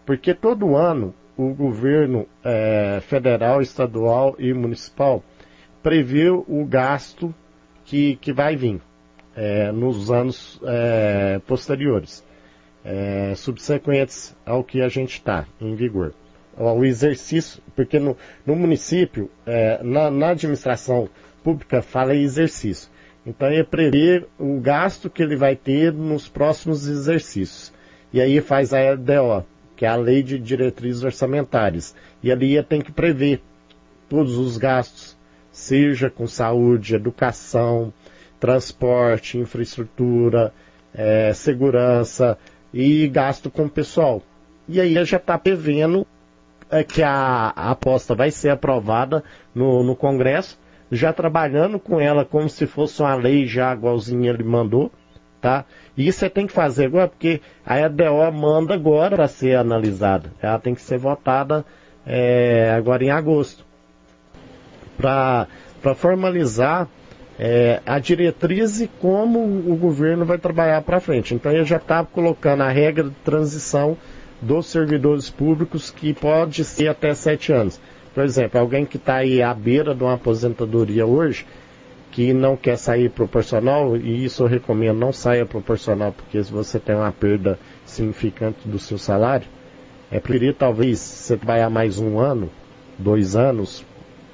Porque 0.06 0.36
todo 0.36 0.76
ano 0.76 1.14
o 1.36 1.52
governo 1.52 2.28
é, 2.44 3.00
federal, 3.02 3.60
estadual 3.60 4.36
e 4.38 4.54
municipal 4.54 5.24
prevê 5.82 6.30
o 6.30 6.64
gasto 6.64 7.34
que, 7.86 8.18
que 8.18 8.32
vai 8.32 8.56
vir 8.56 8.80
é, 9.36 9.72
nos 9.72 10.12
anos 10.12 10.62
é, 10.64 11.42
posteriores 11.48 12.24
é, 12.84 13.34
subsequentes 13.36 14.36
ao 14.46 14.64
que 14.64 14.82
a 14.82 14.90
gente 14.90 15.14
está 15.14 15.46
em 15.60 15.76
vigor. 15.76 16.14
O 16.56 16.86
exercício, 16.86 17.62
porque 17.76 17.98
no, 17.98 18.16
no 18.46 18.56
município, 18.56 19.30
é, 19.46 19.82
na, 19.82 20.12
na, 20.12 20.30
administração 20.30 21.10
pública, 21.44 21.82
fala 21.82 22.16
exercício. 22.16 22.90
Então 23.26 23.52
ele 23.52 23.64
prevê 23.64 24.26
o 24.38 24.60
gasto 24.60 25.10
que 25.10 25.24
ele 25.24 25.36
vai 25.36 25.56
ter 25.56 25.92
nos 25.92 26.28
próximos 26.28 26.88
exercícios. 26.88 27.74
E 28.12 28.22
aí 28.22 28.40
faz 28.40 28.72
a 28.74 28.92
LDO, 28.92 29.46
que 29.76 29.86
é 29.86 29.90
a 29.90 29.96
Lei 29.96 30.22
de 30.22 30.38
Diretrizes 30.38 31.04
Orçamentárias. 31.04 31.96
E 32.22 32.32
ali 32.32 32.62
tem 32.62 32.82
que 32.82 32.92
prever 32.92 33.42
todos 34.08 34.38
os 34.38 34.58
gastos, 34.58 35.18
seja 35.52 36.10
com 36.10 36.28
saúde, 36.28 36.94
educação, 36.94 37.92
transporte, 38.40 39.40
infraestrutura, 39.40 40.54
é, 40.94 41.34
segurança, 41.34 42.38
e 42.74 43.08
gasto 43.08 43.52
com 43.52 43.66
o 43.66 43.70
pessoal. 43.70 44.22
E 44.68 44.82
aí 44.82 44.94
já 45.06 45.18
está 45.18 45.38
prevendo 45.38 46.08
é, 46.70 46.84
que 46.84 47.04
a, 47.04 47.54
a, 47.56 47.72
aposta 47.72 48.16
vai 48.16 48.32
ser 48.32 48.50
aprovada 48.50 49.24
no, 49.54 49.84
no, 49.84 49.96
Congresso, 49.96 50.58
já 50.92 51.14
trabalhando 51.14 51.80
com 51.80 52.00
ela 52.00 52.26
como 52.26 52.50
se 52.50 52.66
fosse 52.66 53.02
uma 53.02 53.14
lei 53.16 53.46
já 53.46 53.74
igualzinha 53.74 54.32
ele 54.32 54.44
mandou, 54.44 54.92
tá? 55.40 55.66
E 55.96 56.08
isso 56.08 56.20
você 56.20 56.30
tem 56.30 56.48
que 56.48 56.54
fazer 56.54 56.86
agora, 56.86 57.08
porque 57.08 57.42
a 57.66 57.80
EDO 57.80 58.32
manda 58.32 58.74
agora 58.74 59.16
para 59.16 59.28
ser 59.28 59.56
analisada. 59.56 60.32
Ela 60.42 60.58
tem 60.58 60.74
que 60.74 60.82
ser 60.82 60.98
votada 60.98 61.64
é, 62.06 62.74
agora 62.76 63.04
em 63.04 63.12
agosto. 63.12 63.66
Para 64.98 65.48
formalizar 65.96 66.88
é, 67.40 67.82
a 67.86 68.00
diretriz 68.00 68.82
e 68.82 68.88
como 68.88 69.40
o 69.40 69.76
governo 69.76 70.26
vai 70.26 70.38
trabalhar 70.38 70.82
para 70.82 71.00
frente. 71.00 71.34
Então 71.34 71.52
ele 71.52 71.66
já 71.66 71.78
está 71.78 72.04
colocando 72.04 72.64
a 72.64 72.70
regra 72.70 73.06
de 73.06 73.16
transição 73.24 73.98
dos 74.42 74.68
servidores 74.68 75.30
públicos 75.30 75.90
que 75.90 76.14
pode 76.14 76.64
ser 76.64 76.88
até 76.88 77.14
sete 77.14 77.52
anos. 77.52 77.80
Por 78.14 78.24
exemplo, 78.24 78.60
alguém 78.60 78.86
que 78.86 78.98
está 78.98 79.16
aí 79.16 79.42
à 79.42 79.54
beira 79.54 79.96
de 79.96 80.04
uma 80.04 80.14
aposentadoria 80.14 81.06
hoje, 81.06 81.46
que 82.12 82.32
não 82.32 82.56
quer 82.56 82.78
sair 82.78 83.10
proporcional, 83.10 83.98
e 83.98 84.24
isso 84.24 84.44
eu 84.44 84.48
recomendo, 84.48 85.00
não 85.00 85.12
saia 85.12 85.48
proporcional, 85.48 86.12
porque 86.12 86.44
se 86.44 86.52
você 86.52 86.80
tem 86.80 86.96
uma 86.96 87.12
perda 87.12 87.58
significante 87.86 88.68
do 88.68 88.78
seu 88.78 89.00
salário, 89.00 89.48
é 90.12 90.20
preferir 90.20 90.54
talvez 90.54 91.00
você 91.00 91.36
trabalhar 91.36 91.72
mais 91.72 91.98
um 91.98 92.20
ano, 92.20 92.52
dois 93.00 93.36
anos, 93.36 93.84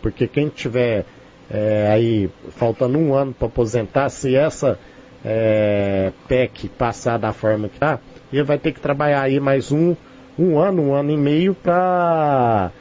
porque 0.02 0.28
quem 0.28 0.50
tiver 0.50 1.06
é, 1.52 1.90
aí 1.92 2.30
faltando 2.52 2.98
um 2.98 3.14
ano 3.14 3.34
para 3.34 3.48
aposentar, 3.48 4.10
se 4.10 4.36
essa 4.36 4.78
é, 5.26 6.12
PEC 6.28 6.70
passar 6.70 7.18
da 7.18 7.34
forma 7.34 7.68
que 7.68 7.76
está, 7.76 8.00
ele 8.32 8.44
vai 8.44 8.58
ter 8.58 8.72
que 8.72 8.80
trabalhar 8.80 9.22
aí 9.22 9.40
mais 9.40 9.72
um, 9.72 9.96
um 10.38 10.60
ano, 10.60 10.82
um 10.84 10.94
ano 10.94 11.12
e 11.12 11.18
meio 11.18 11.56
para 11.56 12.72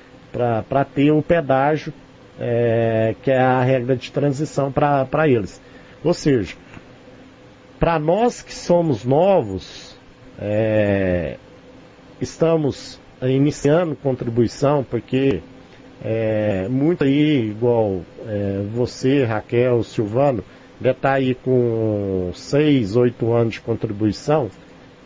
ter 0.95 1.11
o 1.11 1.23
pedágio, 1.23 1.93
é, 2.39 3.15
que 3.23 3.31
é 3.31 3.41
a 3.41 3.63
regra 3.63 3.97
de 3.97 4.13
transição 4.13 4.71
para 4.71 5.27
eles. 5.27 5.61
Ou 6.05 6.15
seja, 6.15 6.55
para 7.81 7.99
nós 7.99 8.43
que 8.43 8.55
somos 8.55 9.05
novos, 9.05 9.97
é, 10.39 11.37
estamos 12.21 13.01
iniciando 13.23 13.97
contribuição, 13.97 14.85
porque 14.85 15.41
é, 16.05 16.67
muito 16.69 17.05
aí, 17.05 17.51
igual 17.51 18.03
é, 18.27 18.63
você, 18.73 19.25
Raquel, 19.25 19.83
Silvano, 19.83 20.45
deve 20.81 20.97
estar 20.97 21.11
tá 21.11 21.15
aí 21.15 21.35
com 21.35 22.31
6, 22.35 22.97
8 22.97 23.33
anos 23.33 23.55
de 23.55 23.61
contribuição, 23.61 24.51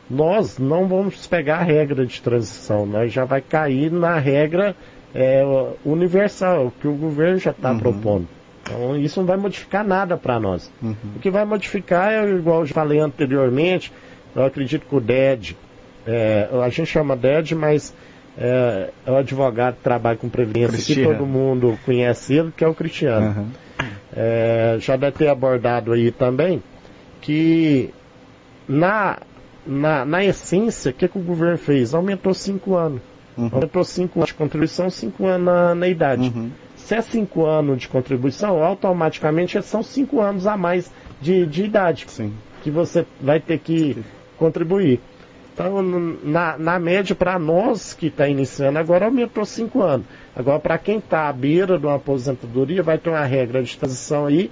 nós 0.09 0.59
não 0.59 0.87
vamos 0.87 1.27
pegar 1.27 1.59
a 1.59 1.63
regra 1.63 2.05
de 2.05 2.21
transição, 2.21 2.85
nós 2.85 3.13
já 3.13 3.25
vai 3.25 3.41
cair 3.41 3.91
na 3.91 4.19
regra 4.19 4.77
é, 5.15 5.43
universal, 5.85 6.73
que 6.81 6.87
o 6.87 6.95
governo 6.95 7.39
já 7.39 7.53
está 7.53 7.73
uhum. 7.73 7.79
propondo. 7.79 8.29
Então 8.63 8.97
isso 8.97 9.21
não 9.21 9.27
vai 9.27 9.37
modificar 9.37 9.85
nada 9.85 10.17
para 10.17 10.39
nós. 10.39 10.71
Uhum. 10.83 10.95
O 11.17 11.19
que 11.19 11.31
vai 11.31 11.45
modificar 11.45 12.13
é, 12.13 12.31
igual 12.31 12.61
eu 12.61 12.67
já 12.67 12.75
falei 12.75 12.99
anteriormente, 12.99 13.93
eu 14.35 14.45
acredito 14.45 14.87
que 14.87 14.95
o 14.95 15.01
DED, 15.01 15.57
é, 16.07 16.49
a 16.63 16.69
gente 16.69 16.87
chama 16.87 17.17
DED, 17.17 17.55
mas 17.55 17.95
é, 18.37 18.91
é 19.07 19.11
o 19.11 19.17
advogado 19.17 19.77
que 19.77 19.83
trabalha 19.83 20.17
com 20.17 20.29
previdência, 20.29 20.69
Cristiano. 20.69 21.11
que 21.11 21.17
todo 21.17 21.27
mundo 21.27 21.79
conhece 21.85 22.35
ele, 22.35 22.53
que 22.57 22.65
é 22.65 22.69
o 22.69 22.75
Cristiano. 22.75 23.27
Aham. 23.27 23.49
É, 24.15 24.77
já 24.79 24.97
deve 24.97 25.17
ter 25.17 25.29
abordado 25.29 25.93
aí 25.93 26.11
também 26.11 26.63
que 27.23 27.91
na, 28.69 29.19
na, 29.67 30.05
na 30.05 30.25
essência, 30.25 30.91
o 30.91 30.95
que, 30.95 31.09
que 31.09 31.19
o 31.19 31.23
governo 31.23 31.57
fez? 31.57 31.95
Aumentou 31.95 32.35
cinco 32.35 32.75
anos. 32.75 33.01
Uhum. 33.37 33.49
Aumentou 33.51 33.85
cinco 33.85 34.19
anos 34.19 34.29
de 34.29 34.35
contribuição, 34.35 34.91
cinco 34.91 35.27
anos 35.27 35.47
na, 35.47 35.75
na 35.75 35.89
idade. 35.89 36.33
Uhum. 36.35 36.51
Se 36.77 36.95
é 36.95 37.01
cinco 37.01 37.47
anos 37.47 37.81
de 37.81 37.89
contribuição, 37.89 38.63
automaticamente 38.63 39.61
são 39.63 39.83
cinco 39.83 40.21
anos 40.21 40.47
a 40.47 40.57
mais 40.57 40.91
de, 41.21 41.47
de 41.47 41.65
idade 41.65 42.05
Sim. 42.09 42.33
que 42.63 42.71
você 42.71 43.07
vai 43.21 43.41
ter 43.41 43.59
que 43.59 43.97
contribuir. 44.37 45.01
Então, 45.53 45.83
na, 45.83 46.57
na 46.57 46.79
média, 46.79 47.15
para 47.15 47.39
nós 47.39 47.93
que 47.93 48.07
está 48.07 48.27
iniciando 48.27 48.79
agora, 48.79 49.07
aumentou 49.07 49.45
cinco 49.45 49.83
anos. 49.83 50.07
Agora, 50.35 50.59
para 50.59 50.79
quem 50.79 50.99
está 50.99 51.29
à 51.29 51.33
beira 51.33 51.79
de 51.79 51.85
uma 51.85 51.97
aposentadoria, 51.97 52.83
vai 52.83 52.97
ter 52.97 53.11
uma 53.11 53.25
regra 53.25 53.63
de 53.63 53.77
transição 53.77 54.27
aí 54.27 54.51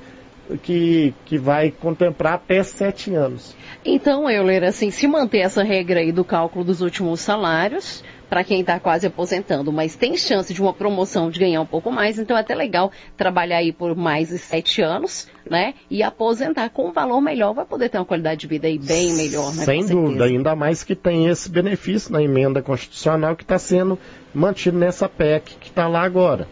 que, 0.62 1.14
que 1.24 1.38
vai 1.38 1.70
contemplar 1.70 2.34
até 2.34 2.62
sete 2.62 3.14
anos. 3.14 3.56
Então, 3.84 4.28
Euler, 4.28 4.64
assim, 4.64 4.90
se 4.90 5.06
manter 5.06 5.38
essa 5.38 5.62
regra 5.62 6.00
aí 6.00 6.12
do 6.12 6.24
cálculo 6.24 6.64
dos 6.64 6.82
últimos 6.82 7.20
salários, 7.20 8.04
para 8.30 8.44
quem 8.44 8.60
está 8.60 8.78
quase 8.78 9.08
aposentando, 9.08 9.72
mas 9.72 9.96
tem 9.96 10.16
chance 10.16 10.54
de 10.54 10.62
uma 10.62 10.72
promoção 10.72 11.28
de 11.28 11.40
ganhar 11.40 11.60
um 11.60 11.66
pouco 11.66 11.90
mais, 11.90 12.16
então 12.16 12.36
é 12.36 12.40
até 12.40 12.54
legal 12.54 12.92
trabalhar 13.16 13.56
aí 13.56 13.72
por 13.72 13.96
mais 13.96 14.28
de 14.28 14.38
sete 14.38 14.80
anos, 14.80 15.26
né? 15.50 15.74
E 15.90 16.00
aposentar 16.00 16.70
com 16.70 16.88
um 16.88 16.92
valor 16.92 17.20
melhor, 17.20 17.52
vai 17.52 17.64
poder 17.64 17.88
ter 17.88 17.98
uma 17.98 18.04
qualidade 18.04 18.42
de 18.42 18.46
vida 18.46 18.68
aí 18.68 18.78
bem 18.78 19.12
melhor, 19.14 19.52
né? 19.52 19.64
Sem 19.64 19.84
dúvida, 19.84 20.26
ainda 20.26 20.54
mais 20.54 20.84
que 20.84 20.94
tem 20.94 21.26
esse 21.26 21.50
benefício 21.50 22.12
na 22.12 22.22
emenda 22.22 22.62
constitucional 22.62 23.34
que 23.34 23.42
está 23.42 23.58
sendo 23.58 23.98
mantido 24.32 24.78
nessa 24.78 25.08
PEC 25.08 25.56
que 25.58 25.68
está 25.68 25.88
lá 25.88 26.02
agora. 26.02 26.46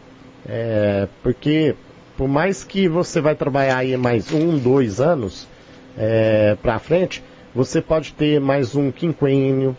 É, 0.49 1.07
porque 1.23 1.77
por 2.17 2.27
mais 2.27 2.65
que 2.65 2.89
você 2.89 3.21
vai 3.21 3.37
trabalhar 3.37 3.77
aí 3.77 3.97
mais 3.97 4.33
um, 4.33 4.59
dois 4.59 5.01
anos 5.01 5.47
para 6.61 6.79
frente, 6.81 7.23
você 7.55 7.81
pode 7.81 8.13
ter 8.13 8.41
mais 8.41 8.75
um 8.75 8.91
quinquênio 8.91 9.77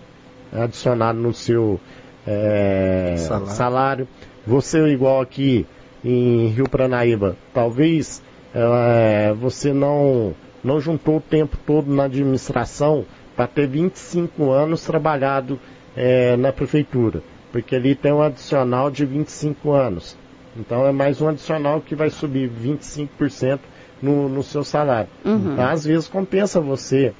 adicionado 0.53 1.19
no 1.19 1.33
seu 1.33 1.79
é, 2.25 3.15
Salário. 3.17 3.47
salário. 3.47 4.07
Você 4.45 4.79
igual 4.87 5.21
aqui 5.21 5.65
em 6.03 6.47
Rio 6.47 6.69
Pranaíba, 6.69 7.35
talvez 7.53 8.21
é, 8.53 9.33
você 9.33 9.73
não, 9.73 10.33
não 10.63 10.79
juntou 10.79 11.17
o 11.17 11.21
tempo 11.21 11.57
todo 11.65 11.91
na 11.93 12.05
administração 12.05 13.05
para 13.35 13.47
ter 13.47 13.67
25 13.67 14.51
anos 14.51 14.83
trabalhado 14.83 15.59
é, 15.95 16.35
na 16.37 16.51
prefeitura, 16.51 17.21
porque 17.51 17.75
ali 17.75 17.95
tem 17.95 18.11
um 18.11 18.21
adicional 18.21 18.89
de 18.89 19.05
25 19.05 19.71
anos. 19.71 20.17
Então 20.57 20.85
é 20.85 20.91
mais 20.91 21.21
um 21.21 21.27
adicional 21.27 21.81
que 21.81 21.95
vai 21.95 22.09
subir 22.09 22.49
25% 22.49 23.59
no, 24.01 24.27
no 24.27 24.43
seu 24.43 24.63
salário. 24.63 25.09
Então, 25.53 25.65
às 25.65 25.85
vezes 25.85 26.07
compensa 26.07 26.59
você 26.59 27.13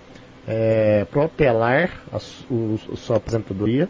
é, 0.48 1.06
protelar 1.12 1.90
a, 2.12 2.18
o- 2.52 2.80
a 2.92 2.96
sua 2.96 3.18
aposentadoria 3.18 3.88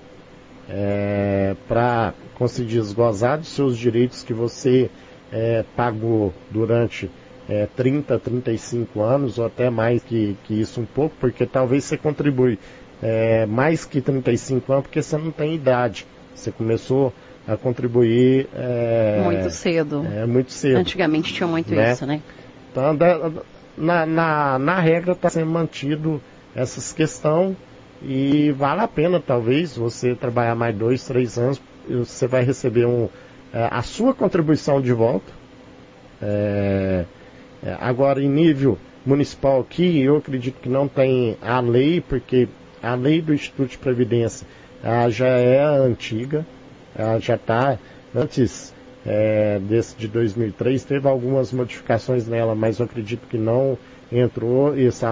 para 1.68 2.14
conseguir 2.36 2.82
gozar 2.94 3.38
dos 3.40 3.48
seus 3.50 3.78
direitos 3.78 4.24
que 4.24 4.34
você 4.34 4.90
é, 5.32 5.64
pagou 5.76 6.34
durante 6.50 7.10
é, 7.48 7.68
30, 7.76 8.20
35 8.20 9.02
anos 9.02 9.40
ou 9.40 9.46
até 9.48 9.70
mais 9.70 10.04
que, 10.04 10.38
que 10.44 10.60
isso 10.62 10.80
um 10.82 10.86
pouco, 10.86 11.16
porque 11.20 11.46
talvez 11.46 11.84
você 11.86 11.98
contribui 11.98 12.60
é, 13.02 13.46
mais 13.48 13.86
que 13.86 14.02
35 14.02 14.72
anos 14.72 14.84
porque 14.84 15.02
você 15.02 15.18
não 15.18 15.32
tem 15.32 15.56
idade. 15.56 16.06
Você 16.36 16.52
começou 16.52 17.12
a 17.48 17.58
contribuir 17.58 18.48
é, 18.56 19.22
Muito 19.24 19.50
cedo. 19.50 20.06
é, 20.06 20.26
muito 20.28 20.52
cedo. 20.52 20.78
Antigamente 20.78 21.34
tinha 21.34 21.48
muito 21.48 21.74
Né? 21.74 21.92
isso, 21.94 22.06
né? 22.06 22.22
Então, 22.72 22.96
na, 23.76 24.06
na, 24.06 24.60
na 24.60 24.80
regra 24.80 25.14
está 25.14 25.30
sendo 25.30 25.50
mantido 25.50 26.22
essas 26.56 26.92
questões 26.92 27.56
e 28.02 28.52
vale 28.52 28.82
a 28.82 28.88
pena, 28.88 29.20
talvez, 29.20 29.76
você 29.76 30.16
trabalhar 30.16 30.56
mais 30.56 30.76
dois, 30.76 31.06
três 31.06 31.38
anos, 31.38 31.62
você 31.88 32.28
vai 32.28 32.44
receber 32.44 32.86
um, 32.86 33.10
é, 33.54 33.68
a 33.70 33.82
sua 33.82 34.14
contribuição 34.14 34.82
de 34.82 34.94
volta. 34.94 35.32
É, 36.22 37.06
agora, 37.80 38.22
em 38.22 38.30
nível 38.30 38.78
municipal 39.06 39.60
aqui, 39.60 40.02
eu 40.02 40.18
acredito 40.18 40.62
que 40.62 40.70
não 40.70 40.88
tem 40.88 41.38
a 41.42 41.60
lei, 41.60 42.00
porque 42.00 42.48
a 42.82 42.96
lei 42.96 43.22
do 43.22 43.34
Instituto 43.34 43.72
de 43.72 43.78
Previdência 43.78 44.48
já 45.10 45.28
é 45.28 45.62
antiga, 45.62 46.46
já 47.20 47.36
está 47.36 47.78
antes 48.16 48.74
é, 49.06 49.60
desse 49.60 49.96
de 49.98 50.08
2003, 50.08 50.84
teve 50.86 51.08
algumas 51.08 51.52
modificações 51.52 52.28
nela, 52.28 52.56
mas 52.56 52.80
eu 52.80 52.86
acredito 52.86 53.28
que 53.28 53.38
não 53.38 53.78
entrou 54.12 54.76
esse, 54.78 55.06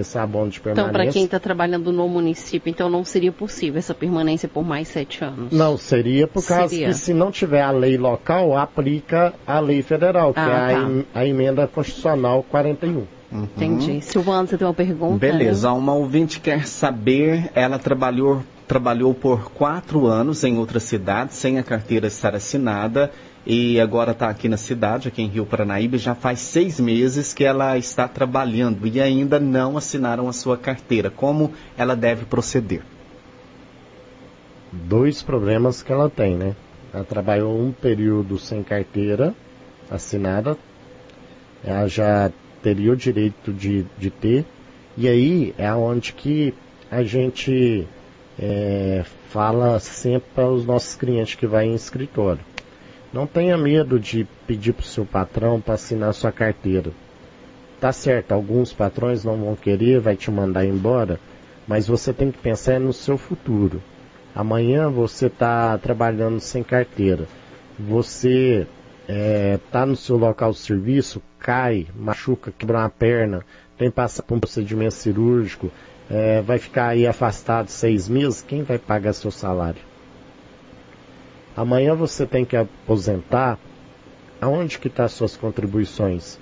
esse 0.00 0.18
abono 0.18 0.50
de 0.50 0.58
Então, 0.60 0.74
permanência. 0.74 0.92
para 0.92 1.12
quem 1.12 1.24
está 1.24 1.38
trabalhando 1.40 1.92
no 1.92 2.08
município, 2.08 2.70
então 2.70 2.88
não 2.88 3.04
seria 3.04 3.32
possível 3.32 3.78
essa 3.78 3.94
permanência 3.94 4.48
por 4.48 4.64
mais 4.64 4.88
sete 4.88 5.24
anos? 5.24 5.52
Não, 5.52 5.76
seria 5.76 6.26
por 6.26 6.44
causa 6.46 6.68
Seria. 6.68 6.88
que 6.88 6.94
se 6.94 7.12
não 7.12 7.30
tiver 7.30 7.62
a 7.62 7.70
lei 7.70 7.96
local, 7.98 8.56
aplica 8.56 9.34
a 9.46 9.58
lei 9.58 9.82
federal, 9.82 10.32
que 10.32 10.40
Ah, 10.40 10.70
é 10.70 10.74
a, 10.74 10.80
tá. 10.80 10.88
em- 10.88 11.04
a 11.14 11.26
emenda 11.26 11.66
constitucional 11.66 12.44
41. 12.48 13.04
Entendi. 13.32 14.00
Silvano, 14.00 14.48
você 14.48 14.58
tem 14.58 14.66
uma 14.66 14.74
pergunta? 14.74 15.18
Beleza, 15.18 15.68
né? 15.70 15.74
uma 15.76 15.94
ouvinte 15.94 16.40
quer 16.40 16.66
saber, 16.66 17.50
ela 17.54 17.78
trabalhou, 17.78 18.42
trabalhou 18.66 19.14
por 19.14 19.52
quatro 19.52 20.06
anos 20.06 20.42
em 20.42 20.58
outra 20.58 20.80
cidade, 20.80 21.34
sem 21.34 21.56
a 21.58 21.62
carteira 21.62 22.08
estar 22.08 22.34
assinada, 22.34 23.10
e 23.46 23.80
agora 23.80 24.12
está 24.12 24.28
aqui 24.28 24.48
na 24.48 24.56
cidade, 24.56 25.08
aqui 25.08 25.22
em 25.22 25.28
Rio 25.28 25.46
Paranaíba, 25.46 25.96
já 25.96 26.14
faz 26.14 26.40
seis 26.40 26.78
meses 26.78 27.32
que 27.32 27.44
ela 27.44 27.78
está 27.78 28.06
trabalhando 28.06 28.86
e 28.86 29.00
ainda 29.00 29.40
não 29.40 29.76
assinaram 29.76 30.28
a 30.28 30.32
sua 30.32 30.58
carteira. 30.58 31.10
Como 31.10 31.52
ela 31.76 31.96
deve 31.96 32.26
proceder? 32.26 32.82
Dois 34.70 35.22
problemas 35.22 35.82
que 35.82 35.90
ela 35.90 36.10
tem, 36.10 36.36
né? 36.36 36.54
Ela 36.92 37.04
trabalhou 37.04 37.58
um 37.58 37.72
período 37.72 38.38
sem 38.38 38.62
carteira 38.62 39.34
assinada, 39.90 40.56
ela 41.64 41.88
já 41.88 42.30
teria 42.62 42.92
o 42.92 42.96
direito 42.96 43.52
de, 43.52 43.86
de 43.98 44.10
ter, 44.10 44.44
e 44.96 45.08
aí 45.08 45.54
é 45.56 45.72
onde 45.72 46.12
que 46.12 46.54
a 46.90 47.02
gente 47.02 47.86
é, 48.38 49.04
fala 49.30 49.78
sempre 49.80 50.28
para 50.34 50.48
os 50.48 50.64
nossos 50.64 50.94
clientes 50.94 51.34
que 51.34 51.46
vai 51.46 51.66
em 51.66 51.74
escritório. 51.74 52.49
Não 53.12 53.26
tenha 53.26 53.58
medo 53.58 53.98
de 53.98 54.26
pedir 54.46 54.72
para 54.72 54.84
o 54.84 54.86
seu 54.86 55.04
patrão 55.04 55.60
para 55.60 55.74
assinar 55.74 56.14
sua 56.14 56.30
carteira. 56.30 56.92
Tá 57.80 57.92
certo, 57.92 58.32
alguns 58.32 58.72
patrões 58.72 59.24
não 59.24 59.36
vão 59.36 59.56
querer, 59.56 59.98
vai 60.00 60.14
te 60.14 60.30
mandar 60.30 60.64
embora, 60.64 61.18
mas 61.66 61.88
você 61.88 62.12
tem 62.12 62.30
que 62.30 62.38
pensar 62.38 62.78
no 62.78 62.92
seu 62.92 63.18
futuro. 63.18 63.82
Amanhã 64.34 64.88
você 64.88 65.26
está 65.26 65.76
trabalhando 65.78 66.38
sem 66.38 66.62
carteira. 66.62 67.26
Você 67.78 68.66
está 69.58 69.84
no 69.84 69.96
seu 69.96 70.16
local 70.16 70.52
de 70.52 70.58
serviço, 70.58 71.20
cai, 71.38 71.88
machuca, 71.96 72.52
quebra 72.56 72.78
uma 72.78 72.88
perna, 72.88 73.44
tem 73.76 73.90
que 73.90 73.96
passar 73.96 74.22
por 74.22 74.36
um 74.36 74.40
procedimento 74.40 74.94
cirúrgico, 74.94 75.68
é, 76.08 76.40
vai 76.42 76.58
ficar 76.58 76.88
aí 76.88 77.06
afastado 77.06 77.68
seis 77.68 78.08
meses, 78.08 78.40
quem 78.42 78.62
vai 78.62 78.78
pagar 78.78 79.12
seu 79.12 79.30
salário? 79.32 79.89
Amanhã 81.56 81.94
você 81.94 82.26
tem 82.26 82.44
que 82.44 82.56
aposentar, 82.56 83.58
aonde 84.40 84.78
que 84.78 84.88
estão 84.88 85.04
as 85.04 85.12
suas 85.12 85.36
contribuições? 85.36 86.38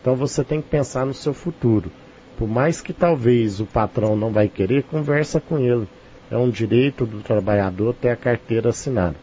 Então 0.00 0.14
você 0.14 0.44
tem 0.44 0.62
que 0.62 0.68
pensar 0.68 1.04
no 1.04 1.14
seu 1.14 1.34
futuro. 1.34 1.90
Por 2.36 2.48
mais 2.48 2.80
que 2.80 2.92
talvez 2.92 3.60
o 3.60 3.66
patrão 3.66 4.14
não 4.14 4.30
vai 4.30 4.48
querer, 4.48 4.84
conversa 4.84 5.40
com 5.40 5.58
ele. 5.58 5.88
É 6.30 6.36
um 6.36 6.48
direito 6.48 7.04
do 7.04 7.20
trabalhador 7.20 7.94
ter 7.94 8.10
a 8.10 8.16
carteira 8.16 8.68
assinada. 8.68 9.16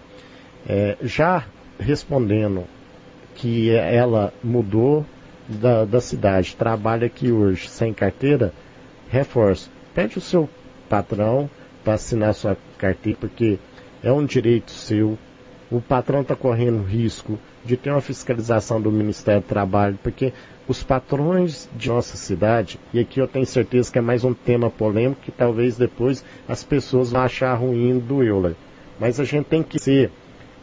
É, 0.68 0.98
já 1.02 1.46
respondendo 1.80 2.66
que 3.36 3.70
ela 3.70 4.34
mudou 4.44 5.06
da, 5.48 5.86
da 5.86 6.02
cidade, 6.02 6.56
trabalha 6.56 7.08
aqui 7.08 7.32
hoje 7.32 7.70
sem 7.70 7.94
carteira, 7.94 8.54
reforço. 9.10 9.70
Pede 9.94 10.18
o 10.18 10.22
seu 10.22 10.50
patrão 10.90 11.50
para 11.84 11.94
assinar 11.94 12.34
sua 12.34 12.58
carteira, 12.78 13.18
porque 13.20 13.60
é 14.06 14.12
um 14.12 14.24
direito 14.24 14.70
seu. 14.70 15.18
O 15.72 15.82
patrão 15.82 16.22
está 16.22 16.36
correndo 16.36 16.84
risco 16.84 17.40
de 17.66 17.76
ter 17.76 17.90
uma 17.90 18.02
fiscalização 18.02 18.80
do 18.80 18.92
Ministério 18.92 19.42
do 19.42 19.48
Trabalho, 19.48 19.98
porque 20.04 20.32
os 20.68 20.84
patrões 20.84 21.68
de 21.76 21.90
nossa 21.90 22.16
cidade, 22.16 22.80
e 22.94 23.00
aqui 23.00 23.20
eu 23.20 23.28
tenho 23.28 23.48
certeza 23.48 23.92
que 23.92 23.98
é 23.98 24.02
mais 24.02 24.24
um 24.24 24.32
tema 24.34 24.70
polêmico 24.70 25.22
que 25.24 25.32
talvez 25.32 25.76
depois 25.76 26.24
as 26.48 26.64
pessoas 26.64 27.12
vão 27.12 27.22
achar 27.22 27.56
ruim 27.56 27.98
do 27.98 28.24
Euler. 28.24 28.54
Mas 29.00 29.20
a 29.20 29.24
gente 29.24 29.46
tem 29.46 29.64
que 29.64 29.80
ser, 29.80 30.12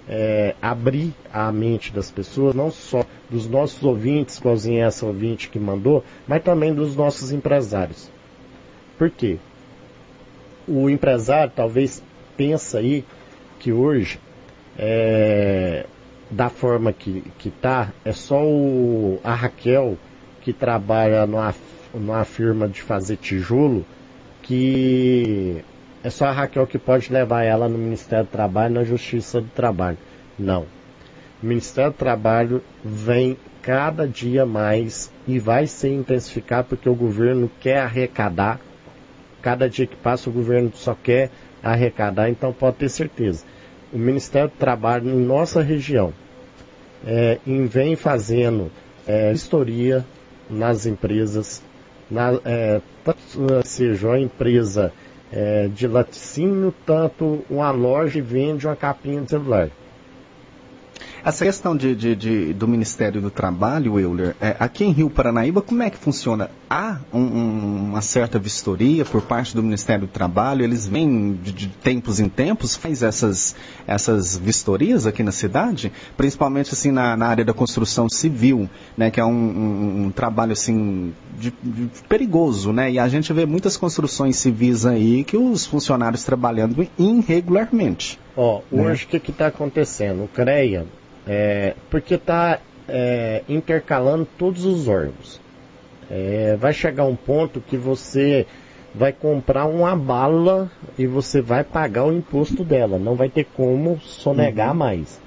é, 0.08 0.54
abrir 0.62 1.12
a 1.32 1.50
mente 1.50 1.92
das 1.92 2.12
pessoas, 2.12 2.54
não 2.54 2.70
só 2.70 3.04
dos 3.28 3.48
nossos 3.48 3.82
ouvintes, 3.82 4.38
igualzinho 4.38 4.84
essa 4.84 5.04
ouvinte 5.04 5.48
que 5.48 5.58
mandou, 5.58 6.04
mas 6.28 6.44
também 6.44 6.72
dos 6.72 6.94
nossos 6.94 7.32
empresários. 7.32 8.08
Por 8.96 9.10
quê? 9.10 9.38
O 10.68 10.88
empresário 10.88 11.52
talvez 11.54 12.00
pensa 12.36 12.78
aí 12.78 13.04
que 13.62 13.72
hoje, 13.72 14.18
é, 14.76 15.86
da 16.28 16.48
forma 16.48 16.92
que, 16.92 17.22
que 17.38 17.48
tá, 17.48 17.92
é 18.04 18.10
só 18.10 18.42
o, 18.44 19.20
a 19.22 19.32
Raquel 19.34 19.96
que 20.40 20.52
trabalha 20.52 21.24
numa, 21.26 21.54
numa 21.94 22.24
firma 22.24 22.66
de 22.66 22.82
fazer 22.82 23.18
tijolo, 23.18 23.86
que 24.42 25.62
é 26.02 26.10
só 26.10 26.26
a 26.26 26.32
Raquel 26.32 26.66
que 26.66 26.76
pode 26.76 27.12
levar 27.12 27.44
ela 27.44 27.68
no 27.68 27.78
Ministério 27.78 28.24
do 28.24 28.30
Trabalho, 28.30 28.74
na 28.74 28.82
Justiça 28.82 29.40
do 29.40 29.48
Trabalho. 29.50 29.98
Não. 30.36 30.66
O 31.40 31.46
Ministério 31.46 31.92
do 31.92 31.96
Trabalho 31.96 32.60
vem 32.84 33.36
cada 33.62 34.08
dia 34.08 34.44
mais 34.44 35.12
e 35.24 35.38
vai 35.38 35.68
se 35.68 35.88
intensificar 35.88 36.64
porque 36.64 36.88
o 36.88 36.96
governo 36.96 37.48
quer 37.60 37.78
arrecadar. 37.78 38.58
Cada 39.40 39.68
dia 39.68 39.86
que 39.86 39.94
passa 39.94 40.28
o 40.28 40.32
governo 40.32 40.72
só 40.74 40.96
quer 41.00 41.30
arrecadar, 41.62 42.28
então 42.28 42.52
pode 42.52 42.78
ter 42.78 42.88
certeza. 42.88 43.44
O 43.92 43.98
Ministério 43.98 44.48
do 44.48 44.56
Trabalho 44.56 45.10
em 45.10 45.24
nossa 45.24 45.60
região 45.62 46.12
é, 47.04 47.38
vem 47.68 47.94
fazendo 47.94 48.70
é, 49.06 49.32
vistoria 49.32 50.04
nas 50.48 50.86
empresas, 50.86 51.62
na, 52.10 52.32
é, 52.44 52.80
seja 53.64 54.08
uma 54.08 54.20
empresa 54.20 54.92
é, 55.30 55.68
de 55.68 55.86
laticínio, 55.86 56.74
tanto 56.86 57.44
uma 57.48 57.70
loja 57.70 58.20
vende 58.22 58.66
uma 58.66 58.76
capinha 58.76 59.22
de 59.22 59.30
celular. 59.30 59.70
Essa 61.24 61.44
questão 61.44 61.76
de, 61.76 61.94
de, 61.94 62.16
de, 62.16 62.52
do 62.52 62.66
Ministério 62.66 63.20
do 63.20 63.30
Trabalho, 63.30 63.98
Euler, 63.98 64.34
é, 64.40 64.56
aqui 64.58 64.84
em 64.84 64.90
Rio 64.90 65.08
Paranaíba, 65.08 65.62
como 65.62 65.82
é 65.82 65.88
que 65.88 65.96
funciona? 65.96 66.50
Há 66.74 66.96
um, 67.12 67.20
um, 67.20 67.84
uma 67.90 68.00
certa 68.00 68.38
vistoria 68.38 69.04
por 69.04 69.20
parte 69.20 69.54
do 69.54 69.62
Ministério 69.62 70.06
do 70.06 70.10
Trabalho? 70.10 70.64
Eles 70.64 70.88
vêm 70.88 71.34
de, 71.34 71.52
de, 71.52 71.68
tempos 71.68 72.18
em 72.18 72.30
tempos, 72.30 72.74
faz 72.74 73.02
essas, 73.02 73.54
essas 73.86 74.38
vistorias 74.38 75.06
aqui 75.06 75.22
na 75.22 75.32
cidade? 75.32 75.92
Principalmente 76.16 76.72
assim 76.72 76.90
na, 76.90 77.14
na 77.14 77.26
área 77.26 77.44
da 77.44 77.52
construção 77.52 78.08
civil, 78.08 78.70
né, 78.96 79.10
que 79.10 79.20
é 79.20 79.24
um, 79.24 80.06
um 80.06 80.10
trabalho 80.10 80.52
assim 80.52 81.12
perigoso, 82.08 82.72
né? 82.72 82.90
E 82.90 82.98
a 82.98 83.06
gente 83.06 83.30
vê 83.34 83.44
muitas 83.44 83.76
construções 83.76 84.36
civis 84.36 84.86
aí 84.86 85.24
que 85.24 85.36
os 85.36 85.66
funcionários 85.66 86.24
trabalhando 86.24 86.88
irregularmente. 86.98 88.18
Ó, 88.34 88.62
né? 88.72 88.82
hoje 88.82 89.04
o 89.04 89.08
que 89.08 89.30
está 89.30 89.48
acontecendo? 89.48 90.24
O 90.24 90.28
CREA 90.28 90.86
é, 91.26 91.74
porque 91.90 92.14
está 92.14 92.60
é, 92.88 93.42
intercalando 93.46 94.26
todos 94.38 94.64
os 94.64 94.88
órgãos. 94.88 95.42
É, 96.14 96.56
vai 96.56 96.74
chegar 96.74 97.06
um 97.06 97.16
ponto 97.16 97.58
que 97.58 97.74
você 97.74 98.46
vai 98.94 99.14
comprar 99.14 99.64
uma 99.64 99.96
bala 99.96 100.70
e 100.98 101.06
você 101.06 101.40
vai 101.40 101.64
pagar 101.64 102.04
o 102.04 102.12
imposto 102.12 102.62
dela. 102.62 102.98
Não 102.98 103.14
vai 103.14 103.30
ter 103.30 103.44
como 103.44 103.98
sonegar 104.00 104.72
uhum. 104.72 104.76
mais. 104.76 105.18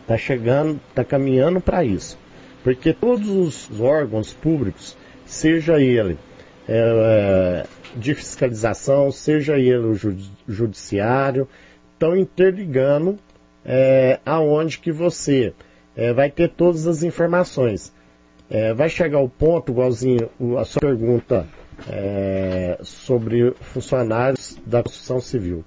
Está 0.00 0.16
chegando, 0.16 0.80
está 0.88 1.04
caminhando 1.04 1.60
para 1.60 1.84
isso. 1.84 2.18
Porque 2.64 2.94
todos 2.94 3.28
os 3.28 3.80
órgãos 3.80 4.32
públicos, 4.32 4.96
seja 5.26 5.78
ele 5.78 6.16
é, 6.66 7.66
de 7.94 8.14
fiscalização, 8.14 9.12
seja 9.12 9.58
ele 9.58 9.86
o 9.86 9.94
judiciário, 10.48 11.46
estão 11.92 12.16
interligando 12.16 13.18
é, 13.64 14.18
aonde 14.24 14.78
que 14.78 14.90
você 14.90 15.52
é, 15.94 16.12
vai 16.14 16.30
ter 16.30 16.48
todas 16.48 16.86
as 16.86 17.02
informações. 17.02 17.92
É, 18.48 18.72
vai 18.72 18.88
chegar 18.88 19.18
o 19.20 19.28
ponto, 19.28 19.72
igualzinho 19.72 20.30
a 20.58 20.64
sua 20.64 20.80
pergunta 20.80 21.46
é, 21.88 22.78
sobre 22.82 23.52
funcionários 23.60 24.56
da 24.64 24.82
construção 24.82 25.20
civil. 25.20 25.64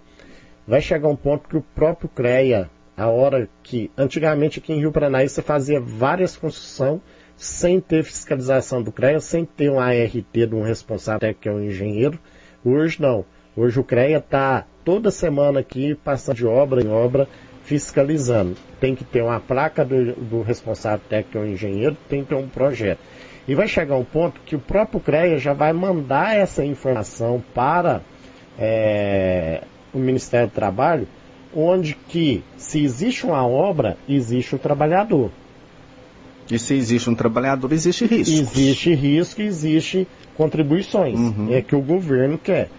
Vai 0.68 0.82
chegar 0.82 1.08
um 1.10 1.16
ponto 1.16 1.50
que 1.50 1.58
o 1.58 1.62
próprio 1.62 2.10
CREA, 2.10 2.70
a 2.96 3.08
hora 3.08 3.50
que, 3.64 3.92
antigamente 3.98 4.60
aqui 4.60 4.72
em 4.72 4.80
Rio 4.80 4.92
Paranaíba, 4.92 5.30
você 5.30 5.42
fazia 5.42 5.80
várias 5.80 6.38
construções 6.38 7.02
sem 7.36 7.80
ter 7.80 8.04
fiscalização 8.04 8.82
do 8.82 8.92
CREA, 8.92 9.20
sem 9.20 9.46
ter 9.46 9.70
um 9.72 9.80
ART 9.80 10.14
de 10.34 10.56
um 10.56 10.62
responsável 10.62 11.34
que 11.34 11.48
é 11.48 11.52
um 11.52 11.64
engenheiro. 11.64 12.20
Hoje 12.64 13.02
não. 13.02 13.26
Hoje 13.56 13.80
o 13.80 13.84
CREA 13.84 14.20
está 14.20 14.66
toda 14.84 15.12
semana 15.12 15.60
aqui, 15.60 15.96
passando 15.96 16.36
de 16.36 16.46
obra 16.46 16.82
em 16.82 16.90
obra, 16.90 17.28
fiscalizando. 17.64 18.56
Tem 18.80 18.96
que 18.96 19.04
ter 19.04 19.22
uma 19.22 19.40
placa 19.40 19.86
do, 19.86 20.14
do 20.14 20.42
responsável 20.42 21.02
técnico 21.10 21.40
ou 21.40 21.48
engenheiro, 21.48 21.96
tem 22.08 22.24
que 22.24 22.30
ter 22.30 22.36
um 22.36 22.48
projeto. 22.48 23.00
E 23.48 23.56
vai 23.56 23.68
chegar 23.68 23.96
um 23.96 24.04
ponto 24.04 24.42
que 24.46 24.56
o 24.56 24.60
próprio 24.60 25.00
CREA 25.00 25.38
já 25.40 25.54
vai 25.54 25.74
mandar 25.74 26.36
essa 26.36 26.64
informação 26.64 27.44
para 27.54 28.02
é, 28.58 29.64
o 29.94 29.98
Ministério 29.98 30.48
do 30.48 30.54
Trabalho, 30.54 31.08
onde 31.56 31.96
que 31.96 32.44
se 32.58 32.84
existe 32.84 33.26
uma 33.26 33.48
obra, 33.48 33.98
existe 34.08 34.56
o 34.56 34.60
trabalhador. 34.60 35.32
E 36.52 36.58
se 36.58 36.74
existe 36.74 37.10
um 37.10 37.16
trabalhador, 37.16 37.72
existe 37.72 38.06
risco. 38.06 38.36
Existe 38.36 38.94
risco, 38.94 39.42
existe 39.42 40.08
contribuições. 40.36 41.20
Uhum. 41.20 41.54
É 41.54 41.62
que 41.62 41.76
o 41.76 41.82
governo 41.82 42.38
quer. 42.38 42.70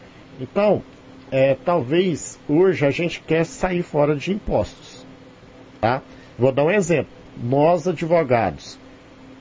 Então, 0.41 0.83
é, 1.31 1.57
talvez 1.65 2.39
hoje 2.49 2.85
a 2.85 2.91
gente 2.91 3.21
quer 3.21 3.45
sair 3.45 3.83
fora 3.83 4.17
de 4.17 4.33
impostos. 4.33 5.07
Tá? 5.81 6.03
Vou 6.39 6.53
dar 6.53 6.65
um 6.65 6.71
exemplo. 6.71 7.13
Nós, 7.43 7.87
advogados, 7.87 8.79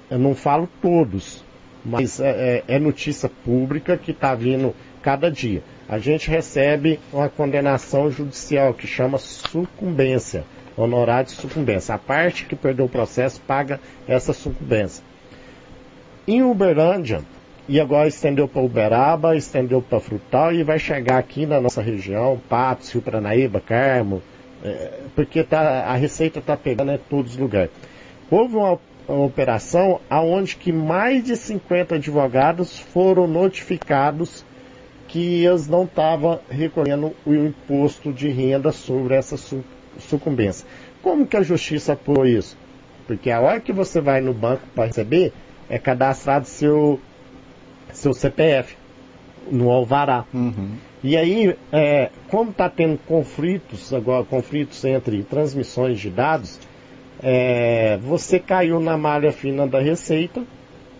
eu 0.10 0.19
não 0.19 0.36
falo 0.36 0.69
todos, 0.82 1.43
mas 1.84 2.19
é, 2.19 2.63
é, 2.67 2.75
é 2.75 2.80
notícia 2.80 3.30
pública 3.43 3.97
que 3.97 4.12
está 4.12 4.36
vindo 4.36 4.73
cada 5.02 5.30
dia. 5.32 5.63
A 5.88 5.97
gente 5.97 6.30
recebe 6.30 6.99
uma 7.12 7.28
condenação 7.30 8.12
judicial 8.12 8.73
que 8.73 8.86
chama 8.86 9.17
sucumbência, 9.17 10.45
honorário 10.78 11.25
de 11.25 11.32
sucumbência. 11.32 11.95
A 11.95 11.97
parte 11.97 12.45
que 12.45 12.56
perdeu 12.56 12.86
o 12.86 12.89
processo 12.89 13.41
paga 13.41 13.80
essa 14.08 14.32
sucumbência. 14.34 15.04
Em 16.28 16.43
Uberlândia, 16.43 17.23
e 17.69 17.79
agora 17.79 18.08
estendeu 18.08 18.47
para 18.47 18.63
Uberaba, 18.63 19.36
estendeu 19.36 19.79
para 19.79 19.99
Frutal 19.99 20.51
e 20.51 20.63
vai 20.63 20.79
chegar 20.79 21.19
aqui 21.19 21.45
na 21.45 21.62
nossa 21.62 21.84
região, 21.84 22.41
Patos, 22.49 22.91
Rio 22.91 22.99
Paranaíba, 22.99 23.62
Carmo, 23.62 24.23
é, 24.63 25.01
porque 25.15 25.43
tá, 25.43 25.84
a 25.86 25.93
receita 25.93 26.39
está 26.39 26.58
pegando 26.58 26.91
em 26.91 26.97
todos 26.97 27.34
os 27.34 27.38
lugares. 27.38 27.69
Houve 28.32 28.55
uma, 28.55 28.79
uma 29.08 29.23
operação 29.23 30.01
aonde 30.10 30.55
que 30.55 30.71
mais 30.71 31.23
de 31.23 31.36
50 31.36 31.93
advogados 31.95 32.79
foram 32.79 33.27
notificados 33.27 34.43
que 35.08 35.45
eles 35.45 35.67
não 35.67 35.84
estavam 35.84 36.39
recolhendo 36.49 37.15
o 37.23 37.36
imposto 37.36 38.12
de 38.12 38.29
renda 38.29 38.71
sobre 38.71 39.13
essa 39.13 39.38
su 39.38 39.63
sucumbência. 39.99 40.65
Como 41.03 41.27
que 41.27 41.38
a 41.38 41.43
justiça 41.43 41.93
apurou 41.93 42.25
isso? 42.25 42.58
Porque 43.05 43.29
a 43.29 43.39
hora 43.39 43.60
que 43.60 43.73
você 43.73 44.01
vai 44.01 44.21
no 44.21 44.34
banco 44.34 44.63
para 44.73 44.86
receber, 44.86 45.34
é 45.69 45.77
cadastrado 45.77 46.47
seu 46.47 46.99
seu 47.93 48.13
CPF 48.13 48.75
no 49.52 49.69
alvará. 49.69 50.25
Uhum. 50.34 50.71
E 51.04 51.15
aí, 51.15 51.56
é, 51.71 52.10
como 52.28 52.52
está 52.52 52.69
tendo 52.69 52.99
conflitos 53.06 53.93
agora, 53.93 54.23
conflitos 54.25 54.84
entre 54.84 55.23
transmissões 55.23 55.99
de 55.99 56.10
dados, 56.10 56.60
é, 57.21 57.97
você 58.02 58.39
caiu 58.39 58.80
na 58.80 58.97
malha 58.97 59.32
fina 59.32 59.65
da 59.65 59.80
Receita, 59.80 60.43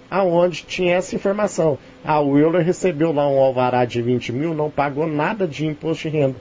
aonde 0.10 0.64
tinha 0.64 0.96
essa 0.96 1.16
informação. 1.16 1.78
Ah, 2.04 2.20
o 2.20 2.38
Euler 2.38 2.66
recebeu 2.66 3.12
lá 3.12 3.28
um 3.28 3.40
alvará 3.40 3.86
de 3.86 4.02
20 4.02 4.32
mil, 4.32 4.54
não 4.54 4.70
pagou 4.70 5.06
nada 5.06 5.48
de 5.48 5.66
imposto 5.66 6.10
de 6.10 6.18
renda. 6.18 6.36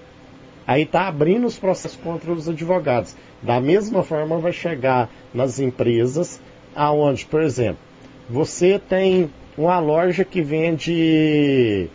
Aí 0.66 0.82
está 0.82 1.08
abrindo 1.08 1.46
os 1.46 1.58
processos 1.58 1.98
contra 1.98 2.30
os 2.30 2.48
advogados. 2.48 3.16
Da 3.42 3.60
mesma 3.60 4.02
forma 4.02 4.38
vai 4.38 4.52
chegar 4.52 5.08
nas 5.32 5.58
empresas, 5.58 6.40
aonde, 6.74 7.24
por 7.24 7.42
exemplo, 7.42 7.78
você 8.28 8.78
tem 8.78 9.30
uma 9.58 9.80
loja 9.80 10.24
que 10.24 10.40
vende 10.40 11.88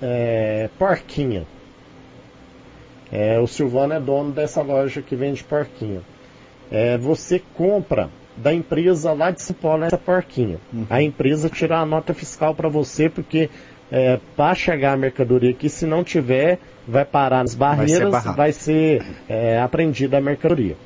é, 0.00 0.70
porquinha. 0.78 1.44
É, 3.12 3.40
o 3.40 3.48
Silvano 3.48 3.92
é 3.92 4.00
dono 4.00 4.30
dessa 4.30 4.62
loja 4.62 5.02
que 5.02 5.16
vende 5.16 5.42
porquinha. 5.42 6.00
É, 6.70 6.96
você 6.96 7.42
compra 7.54 8.08
da 8.36 8.54
empresa 8.54 9.12
lá 9.12 9.32
de 9.32 9.42
São 9.42 9.56
Paulo 9.56 9.84
essa 9.84 9.98
porquinha. 9.98 10.58
Uhum. 10.72 10.86
A 10.88 11.02
empresa 11.02 11.48
tira 11.48 11.78
a 11.78 11.84
nota 11.84 12.14
fiscal 12.14 12.54
para 12.54 12.68
você, 12.68 13.08
porque 13.08 13.50
é, 13.90 14.20
para 14.36 14.54
chegar 14.54 14.92
a 14.92 14.96
mercadoria 14.96 15.50
aqui, 15.50 15.68
se 15.68 15.84
não 15.84 16.04
tiver, 16.04 16.60
vai 16.86 17.04
parar 17.04 17.42
nas 17.42 17.56
barreiras, 17.56 18.08
vai 18.08 18.20
ser, 18.22 18.32
vai 18.34 18.52
ser 18.52 19.02
é, 19.28 19.60
apreendida 19.60 20.18
a 20.18 20.20
mercadoria. 20.20 20.76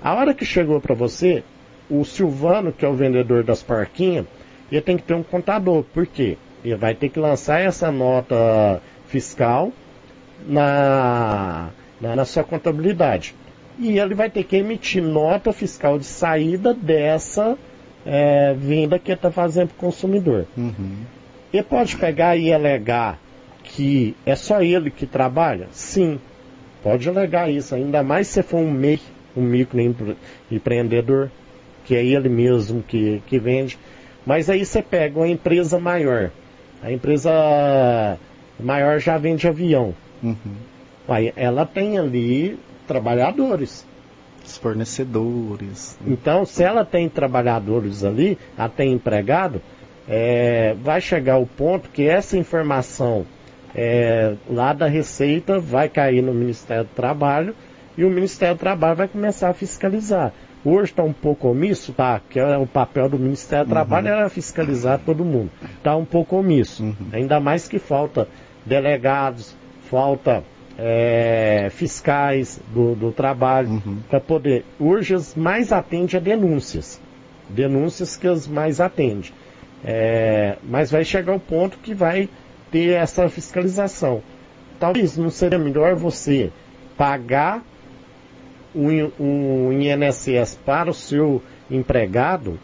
A 0.00 0.14
hora 0.14 0.32
que 0.32 0.44
chegou 0.44 0.80
para 0.80 0.94
você, 0.94 1.42
o 1.90 2.04
Silvano, 2.04 2.72
que 2.72 2.84
é 2.84 2.88
o 2.88 2.94
vendedor 2.94 3.42
das 3.42 3.64
porquinhas, 3.64 4.26
ele 4.76 4.82
tem 4.82 4.96
que 4.96 5.02
ter 5.02 5.14
um 5.14 5.22
contador. 5.22 5.84
Por 5.84 6.06
quê? 6.06 6.36
Ele 6.64 6.76
vai 6.76 6.94
ter 6.94 7.08
que 7.08 7.18
lançar 7.18 7.60
essa 7.60 7.90
nota 7.90 8.80
fiscal 9.06 9.72
na, 10.46 11.70
na, 12.00 12.16
na 12.16 12.24
sua 12.24 12.44
contabilidade. 12.44 13.34
E 13.78 13.98
ele 13.98 14.14
vai 14.14 14.30
ter 14.30 14.44
que 14.44 14.56
emitir 14.56 15.02
nota 15.02 15.52
fiscal 15.52 15.98
de 15.98 16.04
saída 16.04 16.72
dessa 16.74 17.56
é, 18.06 18.54
venda 18.54 18.98
que 18.98 19.10
ele 19.10 19.16
está 19.16 19.30
fazendo 19.30 19.68
para 19.68 19.76
o 19.76 19.90
consumidor. 19.90 20.46
Uhum. 20.56 20.98
Ele 21.52 21.62
pode 21.62 21.96
pegar 21.96 22.36
e 22.36 22.52
alegar 22.52 23.18
que 23.62 24.16
é 24.26 24.34
só 24.34 24.62
ele 24.62 24.90
que 24.90 25.06
trabalha? 25.06 25.68
Sim. 25.72 26.18
Pode 26.82 27.08
alegar 27.08 27.50
isso, 27.50 27.74
ainda 27.74 28.02
mais 28.02 28.26
se 28.26 28.42
for 28.42 28.58
um 28.58 28.70
MEI, 28.70 29.00
um 29.36 29.42
microempreendedor, 29.42 31.28
que 31.84 31.94
é 31.94 32.04
ele 32.04 32.28
mesmo 32.28 32.82
que, 32.82 33.22
que 33.26 33.38
vende. 33.38 33.78
Mas 34.26 34.48
aí 34.48 34.64
você 34.64 34.82
pega 34.82 35.18
uma 35.18 35.28
empresa 35.28 35.78
maior. 35.78 36.30
A 36.82 36.90
empresa 36.90 38.18
maior 38.58 38.98
já 38.98 39.18
vende 39.18 39.46
avião. 39.46 39.94
Uhum. 40.22 40.36
Aí 41.08 41.32
ela 41.36 41.66
tem 41.66 41.98
ali 41.98 42.58
trabalhadores. 42.86 43.86
Os 44.44 44.56
fornecedores. 44.56 45.96
Então, 46.06 46.44
se 46.44 46.64
ela 46.64 46.84
tem 46.84 47.08
trabalhadores 47.08 48.02
ali, 48.02 48.36
ela 48.58 48.68
tem 48.68 48.92
empregado, 48.92 49.62
é, 50.08 50.74
vai 50.82 51.00
chegar 51.00 51.38
o 51.38 51.46
ponto 51.46 51.88
que 51.90 52.08
essa 52.08 52.36
informação 52.36 53.24
é, 53.74 54.34
lá 54.50 54.72
da 54.72 54.86
Receita 54.86 55.58
vai 55.58 55.88
cair 55.88 56.22
no 56.22 56.34
Ministério 56.34 56.84
do 56.84 56.90
Trabalho 56.90 57.54
e 57.96 58.04
o 58.04 58.10
Ministério 58.10 58.56
do 58.56 58.58
Trabalho 58.58 58.96
vai 58.96 59.08
começar 59.08 59.48
a 59.48 59.54
fiscalizar. 59.54 60.32
Hoje 60.64 60.92
está 60.92 61.02
um 61.02 61.12
pouco 61.12 61.48
omisso, 61.48 61.92
tá? 61.92 62.20
Que 62.30 62.38
é 62.38 62.56
o 62.56 62.66
papel 62.66 63.08
do 63.08 63.18
Ministério 63.18 63.66
do 63.66 63.68
uhum. 63.68 63.74
Trabalho 63.74 64.08
era 64.08 64.28
fiscalizar 64.28 65.00
todo 65.04 65.24
mundo. 65.24 65.50
Está 65.76 65.96
um 65.96 66.04
pouco 66.04 66.36
omisso. 66.36 66.84
Uhum. 66.84 66.94
Ainda 67.12 67.40
mais 67.40 67.66
que 67.66 67.80
falta 67.80 68.28
delegados, 68.64 69.56
falta 69.90 70.44
é, 70.78 71.68
fiscais 71.70 72.60
do, 72.72 72.94
do 72.94 73.10
trabalho 73.10 73.70
uhum. 73.70 73.98
para 74.08 74.20
poder. 74.20 74.64
Hoje 74.78 75.14
as 75.14 75.34
mais 75.34 75.72
atende 75.72 76.16
a 76.16 76.20
denúncias. 76.20 77.00
Denúncias 77.48 78.16
que 78.16 78.28
as 78.28 78.46
mais 78.46 78.80
atende. 78.80 79.34
É, 79.84 80.58
mas 80.62 80.92
vai 80.92 81.04
chegar 81.04 81.34
o 81.34 81.40
ponto 81.40 81.78
que 81.78 81.92
vai 81.92 82.28
ter 82.70 82.90
essa 82.90 83.28
fiscalização. 83.28 84.22
Talvez 84.78 85.16
não 85.16 85.28
seria 85.28 85.58
melhor 85.58 85.96
você 85.96 86.50
pagar 86.96 87.62
um, 88.74 89.10
um 89.18 89.72
INSS 89.72 90.58
para 90.64 90.90
o 90.90 90.94
seu 90.94 91.42
empregado 91.70 92.58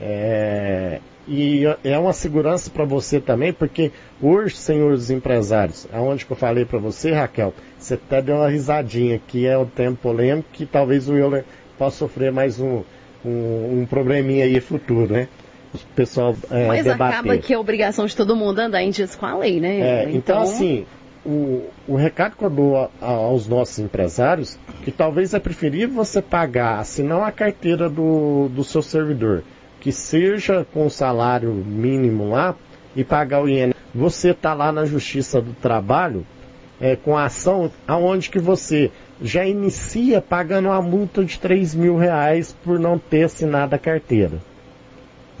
é, 0.00 0.98
e 1.26 1.62
é 1.84 1.96
uma 1.98 2.12
segurança 2.12 2.68
para 2.70 2.84
você 2.84 3.20
também, 3.20 3.52
porque 3.52 3.92
hoje, 4.20 4.56
senhores 4.56 5.10
empresários, 5.10 5.86
aonde 5.92 6.26
que 6.26 6.32
eu 6.32 6.36
falei 6.36 6.64
para 6.64 6.78
você, 6.78 7.12
Raquel, 7.12 7.54
você 7.78 7.94
até 7.94 8.20
deu 8.20 8.36
uma 8.36 8.48
risadinha, 8.48 9.20
que 9.28 9.46
é 9.46 9.56
o 9.56 9.64
tempo 9.64 9.98
polêmico, 10.02 10.48
que 10.52 10.66
talvez 10.66 11.08
o 11.08 11.16
Euler 11.16 11.44
possa 11.78 11.98
sofrer 11.98 12.32
mais 12.32 12.58
um, 12.58 12.82
um, 13.24 13.80
um 13.80 13.86
probleminha 13.88 14.44
aí 14.44 14.60
futuro, 14.60 15.12
né? 15.12 15.28
O 15.72 15.78
pessoal 15.94 16.36
é, 16.50 16.66
Mas 16.66 16.84
debater. 16.84 17.18
acaba 17.18 17.38
que 17.38 17.54
é 17.54 17.58
obrigação 17.58 18.04
de 18.04 18.14
todo 18.14 18.36
mundo 18.36 18.58
andar 18.58 18.82
em 18.82 18.90
dias 18.90 19.14
com 19.14 19.24
a 19.24 19.38
lei, 19.38 19.60
né? 19.60 19.80
É, 19.80 20.02
então, 20.02 20.16
então, 20.16 20.42
assim, 20.42 20.84
o, 21.24 21.68
o 21.86 21.96
recado 21.96 22.36
que 22.36 22.44
eu 22.44 22.50
dou 22.50 22.76
a, 22.76 22.90
aos 23.06 23.46
nossos 23.46 23.78
empresários, 23.78 24.58
que 24.84 24.90
talvez 24.90 25.34
é 25.34 25.38
preferível 25.38 25.94
você 25.96 26.20
pagar, 26.20 26.78
assinar 26.78 27.22
a 27.22 27.32
carteira 27.32 27.88
do, 27.88 28.48
do 28.48 28.64
seu 28.64 28.82
servidor, 28.82 29.42
que 29.80 29.92
seja 29.92 30.66
com 30.72 30.88
salário 30.88 31.52
mínimo 31.52 32.30
lá, 32.30 32.54
e 32.94 33.02
pagar 33.02 33.42
o 33.42 33.48
INSS. 33.48 33.74
Você 33.94 34.30
está 34.30 34.54
lá 34.54 34.72
na 34.72 34.84
Justiça 34.84 35.40
do 35.40 35.52
Trabalho, 35.54 36.26
é, 36.80 36.96
com 36.96 37.16
a 37.16 37.26
ação 37.26 37.70
aonde 37.86 38.28
que 38.28 38.38
você 38.38 38.90
já 39.20 39.46
inicia 39.46 40.20
pagando 40.20 40.68
uma 40.68 40.82
multa 40.82 41.24
de 41.24 41.38
3 41.38 41.74
mil 41.74 41.96
reais 41.96 42.56
por 42.64 42.78
não 42.78 42.98
ter 42.98 43.24
assinado 43.24 43.74
a 43.74 43.78
carteira. 43.78 44.38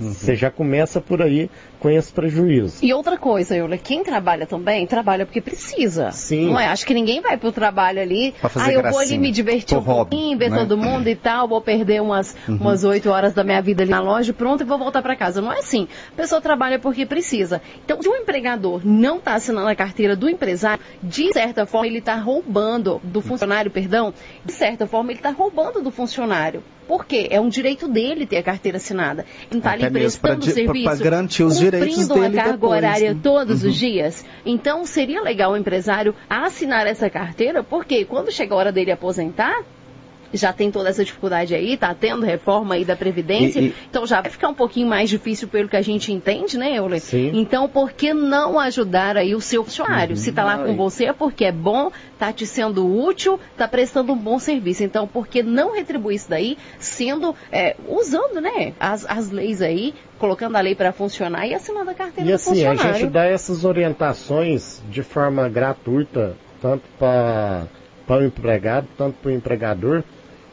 Uhum. 0.00 0.12
Você 0.12 0.34
já 0.34 0.50
começa 0.50 1.00
por 1.00 1.22
aí 1.22 1.50
com 1.78 1.90
esse 1.90 2.12
prejuízo. 2.12 2.78
E 2.80 2.94
outra 2.94 3.18
coisa, 3.18 3.56
Eula, 3.56 3.76
quem 3.76 4.04
trabalha 4.04 4.46
também, 4.46 4.86
trabalha 4.86 5.26
porque 5.26 5.40
precisa. 5.40 6.12
Sim. 6.12 6.46
Não 6.46 6.58
é? 6.58 6.66
Acho 6.66 6.86
que 6.86 6.94
ninguém 6.94 7.20
vai 7.20 7.36
pro 7.36 7.50
trabalho 7.50 8.00
ali, 8.00 8.32
ah, 8.42 8.72
eu 8.72 8.82
vou 8.82 9.00
ali 9.00 9.18
me 9.18 9.32
divertir 9.32 9.76
um 9.76 9.82
pouquinho, 9.82 10.38
ver 10.38 10.48
né? 10.48 10.58
todo 10.58 10.76
mundo 10.76 11.08
e 11.08 11.16
tal, 11.16 11.48
vou 11.48 11.60
perder 11.60 12.00
umas 12.00 12.36
uhum. 12.48 12.56
umas 12.56 12.84
oito 12.84 13.10
horas 13.10 13.34
da 13.34 13.42
minha 13.42 13.60
vida 13.60 13.82
ali 13.82 13.90
na 13.90 14.00
loja, 14.00 14.32
pronto, 14.32 14.62
e 14.62 14.64
vou 14.64 14.78
voltar 14.78 15.02
para 15.02 15.16
casa. 15.16 15.40
Não 15.40 15.52
é 15.52 15.58
assim. 15.58 15.88
A 16.12 16.16
pessoa 16.16 16.40
trabalha 16.40 16.78
porque 16.78 17.04
precisa. 17.04 17.60
Então, 17.84 18.00
se 18.00 18.08
o 18.08 18.14
empregador 18.14 18.80
não 18.84 19.18
está 19.18 19.34
assinando 19.34 19.68
a 19.68 19.74
carteira 19.74 20.14
do 20.14 20.28
empresário, 20.28 20.82
de 21.02 21.32
certa 21.32 21.66
forma 21.66 21.88
ele 21.88 21.98
está 21.98 22.14
roubando 22.14 23.00
do 23.02 23.20
funcionário, 23.20 23.70
perdão, 23.70 24.14
de 24.44 24.52
certa 24.52 24.86
forma 24.86 25.10
ele 25.10 25.18
está 25.18 25.30
roubando 25.30 25.82
do 25.82 25.90
funcionário. 25.90 26.62
Por 26.92 27.06
quê? 27.06 27.26
É 27.30 27.40
um 27.40 27.48
direito 27.48 27.88
dele 27.88 28.26
ter 28.26 28.36
a 28.36 28.42
carteira 28.42 28.76
assinada. 28.76 29.24
Ele 29.50 29.60
está 29.60 29.72
ali 29.72 29.90
prestando 29.90 30.44
serviço, 30.44 30.84
para 30.84 31.02
garantir 31.02 31.42
os 31.42 31.58
direitos 31.58 32.06
dele 32.06 32.38
a 32.38 32.42
carga 32.42 32.52
depois, 32.52 32.70
horária 32.70 33.14
né? 33.14 33.20
todos 33.22 33.62
uhum. 33.62 33.70
os 33.70 33.76
dias. 33.76 34.26
Então, 34.44 34.84
seria 34.84 35.22
legal 35.22 35.52
o 35.52 35.56
empresário 35.56 36.14
assinar 36.28 36.86
essa 36.86 37.08
carteira, 37.08 37.64
porque 37.64 38.04
quando 38.04 38.30
chega 38.30 38.52
a 38.52 38.58
hora 38.58 38.70
dele 38.70 38.92
aposentar, 38.92 39.64
já 40.32 40.52
tem 40.52 40.70
toda 40.70 40.88
essa 40.88 41.04
dificuldade 41.04 41.54
aí, 41.54 41.76
tá 41.76 41.94
tendo 41.94 42.24
reforma 42.24 42.74
aí 42.74 42.84
da 42.84 42.96
Previdência, 42.96 43.60
e, 43.60 43.66
e... 43.66 43.74
então 43.88 44.06
já 44.06 44.20
vai 44.20 44.30
ficar 44.30 44.48
um 44.48 44.54
pouquinho 44.54 44.88
mais 44.88 45.08
difícil 45.08 45.48
pelo 45.48 45.68
que 45.68 45.76
a 45.76 45.82
gente 45.82 46.12
entende, 46.12 46.58
né, 46.58 46.76
Euler? 46.76 47.00
Sim. 47.00 47.30
Então, 47.34 47.68
por 47.68 47.92
que 47.92 48.14
não 48.14 48.58
ajudar 48.58 49.16
aí 49.16 49.34
o 49.34 49.40
seu 49.40 49.64
funcionário? 49.64 50.16
Uhum. 50.16 50.22
Se 50.22 50.32
tá 50.32 50.44
lá 50.44 50.58
com 50.58 50.76
você 50.76 51.06
é 51.06 51.12
porque 51.12 51.44
é 51.44 51.52
bom, 51.52 51.90
tá 52.18 52.32
te 52.32 52.46
sendo 52.46 52.86
útil, 52.86 53.38
tá 53.56 53.66
prestando 53.66 54.12
um 54.12 54.18
bom 54.18 54.38
serviço. 54.38 54.84
Então, 54.84 55.06
por 55.06 55.26
que 55.26 55.42
não 55.42 55.74
retribuir 55.74 56.16
isso 56.16 56.30
daí, 56.30 56.56
sendo, 56.78 57.34
é, 57.50 57.76
usando, 57.88 58.40
né, 58.40 58.72
as, 58.78 59.04
as 59.08 59.30
leis 59.30 59.60
aí, 59.60 59.94
colocando 60.18 60.56
a 60.56 60.60
lei 60.60 60.74
para 60.74 60.92
funcionar 60.92 61.46
e 61.46 61.54
assinando 61.54 61.90
a 61.90 61.94
carteira 61.94 62.28
e 62.28 62.32
do 62.32 62.36
assim, 62.36 62.50
funcionário. 62.50 62.90
a 62.90 62.92
gente 62.92 63.10
dá 63.10 63.24
essas 63.24 63.64
orientações 63.64 64.80
de 64.88 65.02
forma 65.02 65.48
gratuita, 65.48 66.36
tanto 66.60 66.84
para 66.96 67.66
o 68.08 68.22
empregado, 68.22 68.86
tanto 68.96 69.16
para 69.20 69.30
o 69.30 69.34
empregador, 69.34 70.04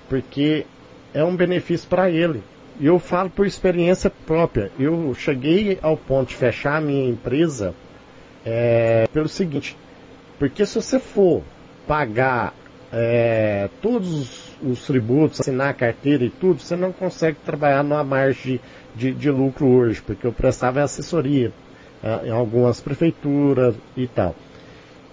porque 0.10 0.65
é 1.13 1.24
um 1.24 1.36
benefício 1.36 1.88
para 1.88 2.10
ele. 2.10 2.43
E 2.80 2.86
eu 2.86 2.98
falo 2.98 3.30
por 3.30 3.45
experiência 3.45 4.10
própria. 4.10 4.72
Eu 4.80 5.13
cheguei 5.13 5.78
ao 5.82 5.95
ponto 5.95 6.30
de 6.30 6.36
fechar 6.36 6.78
a 6.78 6.82
minha 6.82 7.10
empresa 7.10 7.74
é, 8.45 9.08
pelo 9.13 9.28
seguinte: 9.28 9.78
porque 10.38 10.65
se 10.65 10.76
você 10.76 11.00
for 11.00 11.43
pagar 11.86 12.54
é, 12.91 13.69
todos 13.82 14.10
os, 14.10 14.58
os, 14.62 14.88
tributos, 14.88 15.41
assinar 15.41 15.69
a 15.69 15.74
carteira 15.74 16.24
e 16.24 16.30
tudo, 16.30 16.62
você 16.62 16.76
não 16.76 16.91
consegue 16.91 17.38
trabalhar 17.45 17.84
numa 17.84 18.04
margem 18.04 18.60
de, 18.95 19.12
de, 19.12 19.19
de 19.19 19.30
lucro 19.30 19.67
hoje, 19.67 20.02
porque 20.02 20.26
eu 20.26 20.32
prestava 20.32 20.82
assessoria 20.82 21.52
é, 22.02 22.28
em 22.28 22.32
algumas 22.32 22.80
prefeituras 22.80 23.76
e 23.95 24.08
tal. 24.08 24.36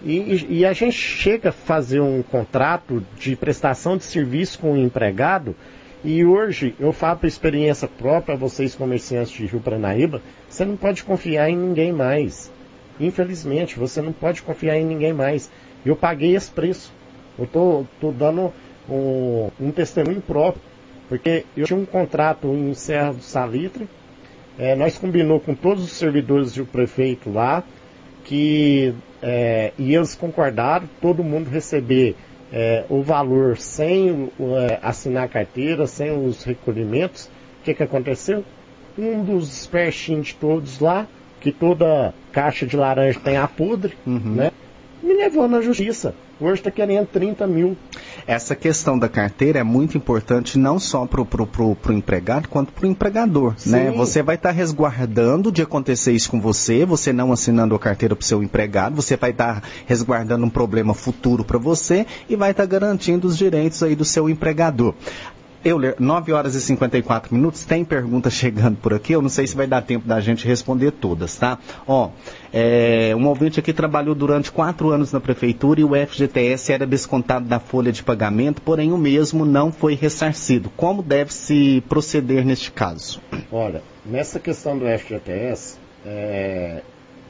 E, 0.09 0.61
e, 0.61 0.64
a 0.64 0.73
gente 0.73 0.92
chega 0.92 1.49
a 1.49 1.53
fazer 1.53 1.99
um 1.99 2.23
contrato 2.23 3.05
de 3.19 3.35
prestação 3.35 3.97
de 3.97 4.05
serviço 4.05 4.57
com 4.61 4.75
o 4.75 4.79
empregado, 4.79 5.53
e 6.05 6.25
hoje 6.25 6.77
eu 6.79 6.92
falo 6.92 7.19
por 7.19 7.27
experiência 7.27 7.88
própria, 7.88 8.37
vocês 8.37 8.77
comerciantes 8.77 9.33
de 9.33 9.47
Rio 9.47 9.59
Paranaíba, 9.59 10.23
você 10.49 10.64
não 10.64 10.77
pode 10.77 11.03
confiar 11.03 11.51
em 11.51 11.57
ninguém 11.57 11.90
mais. 11.90 12.53
Infelizmente, 13.01 13.81
você 13.81 14.01
não 14.01 14.12
pode 14.12 14.42
confiar 14.42 14.79
em 14.79 14.85
ninguém 14.85 15.12
mais. 15.12 15.51
Eu 15.85 15.97
paguei 15.97 16.37
esse 16.37 16.53
preço. 16.53 16.92
Eu 17.37 17.45
estou 17.47 18.12
dando 18.12 18.53
um, 18.88 19.51
um, 19.61 19.73
testemunho 19.73 20.21
próprio, 20.21 20.62
porque 21.09 21.45
eu 21.57 21.66
tinha 21.66 21.81
um 21.81 21.85
contrato 21.85 22.47
em 22.47 22.73
Serra 22.75 23.12
do 23.12 23.23
Salitre, 23.23 23.88
é, 24.57 24.77
nós 24.77 24.97
combinou 24.97 25.40
com 25.40 25.53
todos 25.53 25.83
os 25.83 25.90
servidores 25.90 26.53
do 26.53 26.64
prefeito 26.64 27.29
lá, 27.29 27.64
que 28.26 28.92
é, 29.22 29.72
e 29.78 29.94
eles 29.94 30.16
concordaram 30.16 30.88
todo 31.00 31.22
mundo 31.22 31.48
receber 31.48 32.16
é, 32.52 32.84
o 32.88 33.00
valor 33.00 33.56
sem 33.56 34.30
é, 34.38 34.78
assinar 34.82 35.24
a 35.24 35.28
carteira, 35.28 35.86
sem 35.86 36.10
os 36.10 36.42
recolhimentos. 36.42 37.26
O 37.60 37.64
que, 37.64 37.72
que 37.72 37.82
aconteceu? 37.82 38.44
Um 38.98 39.22
dos 39.22 39.60
espertinhos 39.60 40.28
de 40.28 40.34
todos 40.34 40.80
lá, 40.80 41.06
que 41.40 41.52
toda 41.52 42.12
caixa 42.32 42.66
de 42.66 42.76
laranja 42.76 43.20
tem 43.20 43.36
a 43.36 43.46
podre, 43.46 43.94
uhum. 44.04 44.34
né? 44.34 44.50
Me 45.02 45.14
levou 45.14 45.46
na 45.46 45.60
justiça. 45.60 46.12
Hoje 46.38 46.61
está 46.61 46.70
querendo 46.70 47.07
30 47.07 47.46
mil. 47.46 47.77
Essa 48.27 48.55
questão 48.55 48.99
da 48.99 49.09
carteira 49.09 49.59
é 49.59 49.62
muito 49.62 49.96
importante 49.96 50.59
não 50.59 50.79
só 50.79 51.07
para 51.07 51.22
o 51.22 51.77
empregado, 51.90 52.49
quanto 52.49 52.72
para 52.75 52.85
o 52.85 52.90
empregador. 52.90 53.55
Né? 53.64 53.90
Você 53.92 54.22
vai 54.22 54.35
estar 54.35 54.51
tá 54.51 54.55
resguardando 54.55 55.51
de 55.51 55.62
acontecer 55.62 56.12
isso 56.12 56.31
com 56.31 56.38
você, 56.38 56.85
você 56.85 57.11
não 57.11 57.33
assinando 57.33 57.75
a 57.75 57.79
carteira 57.79 58.14
para 58.14 58.22
o 58.22 58.27
seu 58.27 58.42
empregado, 58.42 58.96
você 58.96 59.16
vai 59.16 59.31
estar 59.31 59.62
tá 59.62 59.68
resguardando 59.87 60.44
um 60.44 60.51
problema 60.51 60.92
futuro 60.92 61.42
para 61.42 61.59
você 61.59 62.07
e 62.29 62.37
vai 62.37 62.51
estar 62.51 62.64
tá 62.64 62.68
garantindo 62.68 63.27
os 63.27 63.38
direitos 63.38 63.83
aí 63.83 63.94
do 63.94 64.05
seu 64.05 64.29
empregador. 64.29 64.94
Euler, 65.66 65.96
9 65.98 66.33
horas 66.33 66.55
e 66.55 66.61
54 66.61 67.35
minutos, 67.35 67.64
tem 67.64 67.85
pergunta 67.85 68.31
chegando 68.31 68.76
por 68.76 68.94
aqui, 68.94 69.14
eu 69.14 69.20
não 69.20 69.29
sei 69.29 69.48
se 69.48 69.57
vai 69.57 69.66
dar 69.66 69.83
tempo 69.83 70.07
da 70.07 70.20
gente 70.20 70.46
responder 70.46 70.92
todas, 70.92 71.37
tá? 71.37 71.59
Ó, 71.88 72.11
é, 72.52 73.12
um 73.16 73.26
ouvinte 73.26 73.59
aqui 73.59 73.72
trabalhou 73.72 74.14
durante 74.14 74.52
quatro 74.52 74.90
anos 74.90 75.12
na 75.12 75.18
prefeitura 75.18 75.81
e 75.81 75.85
o 75.85 75.90
FGTS 76.07 76.72
era 76.72 76.87
descontado 76.87 77.46
da 77.46 77.59
folha 77.59 77.90
de 77.90 78.05
pagamento, 78.05 78.62
porém 78.62 78.92
o 78.92 78.96
mesmo 78.96 79.44
não 79.44 79.72
foi 79.72 79.96
ressarcido. 79.96 80.70
Como 80.76 81.02
deve 81.02 81.35
se 81.35 81.83
proceder 81.88 82.46
neste 82.46 82.70
caso? 82.70 83.20
Olha, 83.50 83.83
nessa 84.05 84.38
questão 84.38 84.79
do 84.79 84.85
FGTS, 84.85 85.79
está 85.98 86.09
é, 86.09 86.83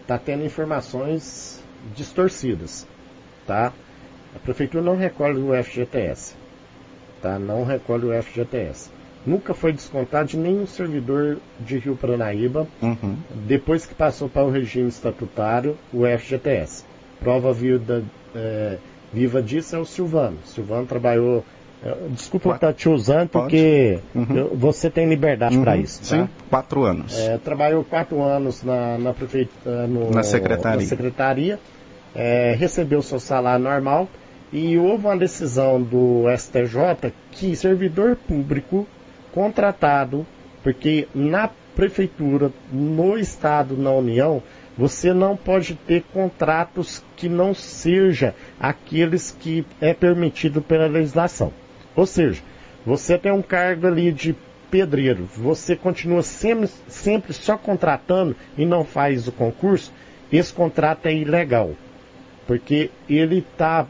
tá 0.07 0.19
tendo 0.19 0.45
informações 0.45 1.65
distorcidas, 1.95 2.87
tá? 3.47 3.73
A 4.35 4.39
prefeitura 4.39 4.85
não 4.85 4.95
recolhe 4.95 5.39
o 5.39 5.65
FGTS. 5.65 6.35
Tá? 7.27 7.39
Não 7.41 7.65
recolhe 7.65 8.05
o 8.07 8.23
FGTS. 8.23 8.89
Nunca 9.27 9.53
foi 9.53 9.73
descontado 9.73 10.29
de 10.29 10.37
nenhum 10.37 10.65
servidor 10.69 11.39
de 11.59 11.79
Rio 11.79 11.97
Paranaíba, 11.97 12.69
Uhum. 12.81 13.17
depois 13.49 13.85
que 13.85 13.93
passou 13.95 14.29
para 14.29 14.45
o 14.45 14.51
regime 14.51 14.89
estatutário, 14.89 15.77
o 15.93 16.07
FGTS. 16.07 16.85
Prova 17.19 17.53
viva, 17.53 18.05
é, 18.33 18.79
viva 19.13 19.43
disso 19.43 19.75
é 19.75 19.79
o 19.81 19.85
Silvano. 19.85 20.39
Silvano 20.45 20.87
trabalhou. 20.87 21.45
é, 21.85 21.95
desculpa 22.11 22.45
Pode. 22.49 22.57
estar 22.57 22.73
te 22.73 22.89
usando, 22.89 23.29
porque 23.29 23.99
Uhum. 24.15 24.35
eu- 24.37 24.57
você 24.57 24.89
tem 24.89 25.07
liberdade 25.07 25.59
para 25.59 25.75
Uhum. 25.75 25.81
isso. 25.83 26.01
Tá? 26.01 26.07
Sim, 26.17 26.29
quatro 26.49 26.83
anos. 26.85 27.17
É, 27.19 27.37
trabalhou 27.37 27.85
quatro 27.85 28.23
anos 28.23 28.63
na, 28.65 28.97
na 28.97 29.13
prefeitura, 29.13 29.87
no- 29.87 30.11
Na 30.11 30.23
secretaria. 30.23 30.81
na 30.81 30.87
secretaria, 30.87 31.61
é, 32.15 32.57
recebeu 32.59 33.03
seu 33.03 33.21
salário 33.21 33.63
normal 33.63 34.09
e 34.57 34.79
houve 34.79 35.05
uma 35.05 35.19
decisão 35.19 35.83
do 35.83 36.25
STJ 36.35 37.13
que 37.31 37.55
servidor 37.55 38.17
público 38.17 38.89
contratado, 39.31 40.27
porque 40.63 41.07
na 41.15 41.51
prefeitura, 41.75 42.51
no 42.73 43.19
estado, 43.19 43.77
na 43.77 43.91
União, 43.91 44.43
você 44.75 45.13
não 45.13 45.37
pode 45.37 45.75
ter 45.75 46.03
contratos 46.11 47.05
que 47.19 47.29
não 47.29 47.53
seja 47.53 48.35
aqueles 48.59 49.31
que 49.31 49.63
é 49.79 49.93
permitido 49.93 50.63
pela 50.63 50.87
legislação. 50.87 51.53
Ou 51.95 52.07
seja, 52.07 52.41
você 52.87 53.19
tem 53.19 53.33
um 53.33 53.43
cargo 53.43 53.87
ali 53.87 54.11
de 54.11 54.35
pedreiro, 54.71 55.29
você 55.37 55.77
continua 55.77 56.23
sempre, 56.23 56.71
sempre 56.89 57.35
só 57.35 57.59
contratando 57.59 58.35
e 58.57 58.65
não 58.65 58.87
faz 58.87 59.29
o 59.29 59.33
concurso, 59.33 59.93
esse 60.33 60.51
contrato 60.51 61.05
é 61.05 61.15
ilegal. 61.15 61.73
Porque 62.47 62.91
ele 63.09 63.39
está. 63.39 63.87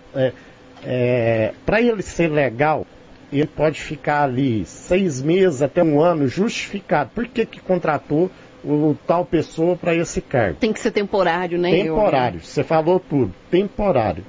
Para 1.65 1.81
ele 1.81 2.03
ser 2.03 2.29
legal, 2.29 2.87
ele 3.33 3.47
pode 3.47 3.81
ficar 3.81 4.23
ali 4.23 4.65
seis 4.65 5.21
meses 5.21 5.63
até 5.63 5.83
um 5.83 6.01
ano 6.01 6.29
justificado. 6.29 7.11
Por 7.15 7.27
que, 7.27 7.45
que 7.45 7.61
contratou 7.61 8.31
o, 8.65 8.97
tal 9.07 9.25
pessoa 9.25 9.77
para 9.77 9.95
esse 9.95 10.21
cargo? 10.21 10.59
Tem 10.59 10.73
que 10.73 10.81
ser 10.81 10.93
temporário, 10.93 11.59
né? 11.59 11.71
Temporário, 11.71 12.41
você 12.41 12.63
falou 12.63 13.01
tudo, 13.01 13.35
temporário. 13.51 14.25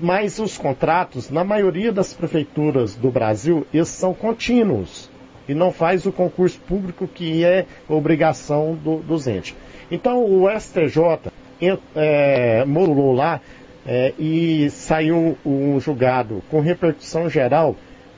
Mas 0.00 0.38
os 0.38 0.58
contratos, 0.58 1.30
na 1.30 1.42
maioria 1.42 1.90
das 1.90 2.12
prefeituras 2.12 2.94
do 2.94 3.10
Brasil, 3.10 3.66
eles 3.72 3.88
são 3.88 4.12
contínuos 4.12 5.10
e 5.48 5.54
não 5.54 5.72
faz 5.72 6.04
o 6.04 6.12
concurso 6.12 6.60
público 6.60 7.06
que 7.06 7.44
é 7.44 7.66
obrigação 7.88 8.74
do, 8.74 8.98
dos 8.98 9.26
entes. 9.26 9.54
Então 9.90 10.22
o 10.22 10.48
STJ 10.58 11.30
é, 11.94 12.64
modulou 12.66 13.14
lá 13.14 13.40
é, 13.86 14.12
e 14.18 14.68
saiu 14.70 15.38
um 15.46 15.78
julgado 15.78 16.42
com 16.50 16.60
repercussão 16.60 17.30
geral. 17.30 17.76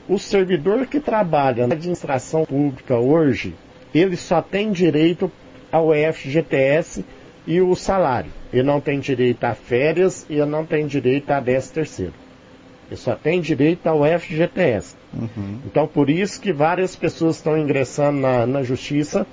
O 0.09 0.19
servidor 0.19 0.87
que 0.87 0.99
trabalha 0.99 1.67
na 1.67 1.75
administração 1.75 2.47
pública 2.47 2.97
hoje, 2.97 3.55
ele 3.95 4.17
só 4.17 4.41
tem 4.41 4.73
direito 4.73 5.31
ao 5.71 5.91
FGTS 5.93 7.05
e 7.47 7.61
o 7.61 7.75
salário. 7.75 8.31
Ele 8.51 8.63
não 8.63 8.81
tem 8.81 8.99
direito 8.99 9.45
a 9.45 9.55
férias 9.55 10.25
e 10.31 10.35
ele 10.35 10.47
não 10.47 10.65
tem 10.65 10.87
direito 10.87 11.31
a 11.31 11.41
10 11.41 11.71
terceiro. 11.71 12.15
Ele 12.89 12.97
só 12.97 13.15
tem 13.15 13.39
direito 13.39 13.87
ao 13.87 14.01
FGTS. 14.19 14.97
Uhum. 15.13 15.59
Então, 15.67 15.87
por 15.87 16.09
isso 16.09 16.41
que 16.41 16.55
várias 16.55 16.97
pessoas 16.97 17.37
estão 17.37 17.59
ingressando 17.59 18.19
na, 18.19 18.47
na 18.47 18.63
justiça, 18.63 19.27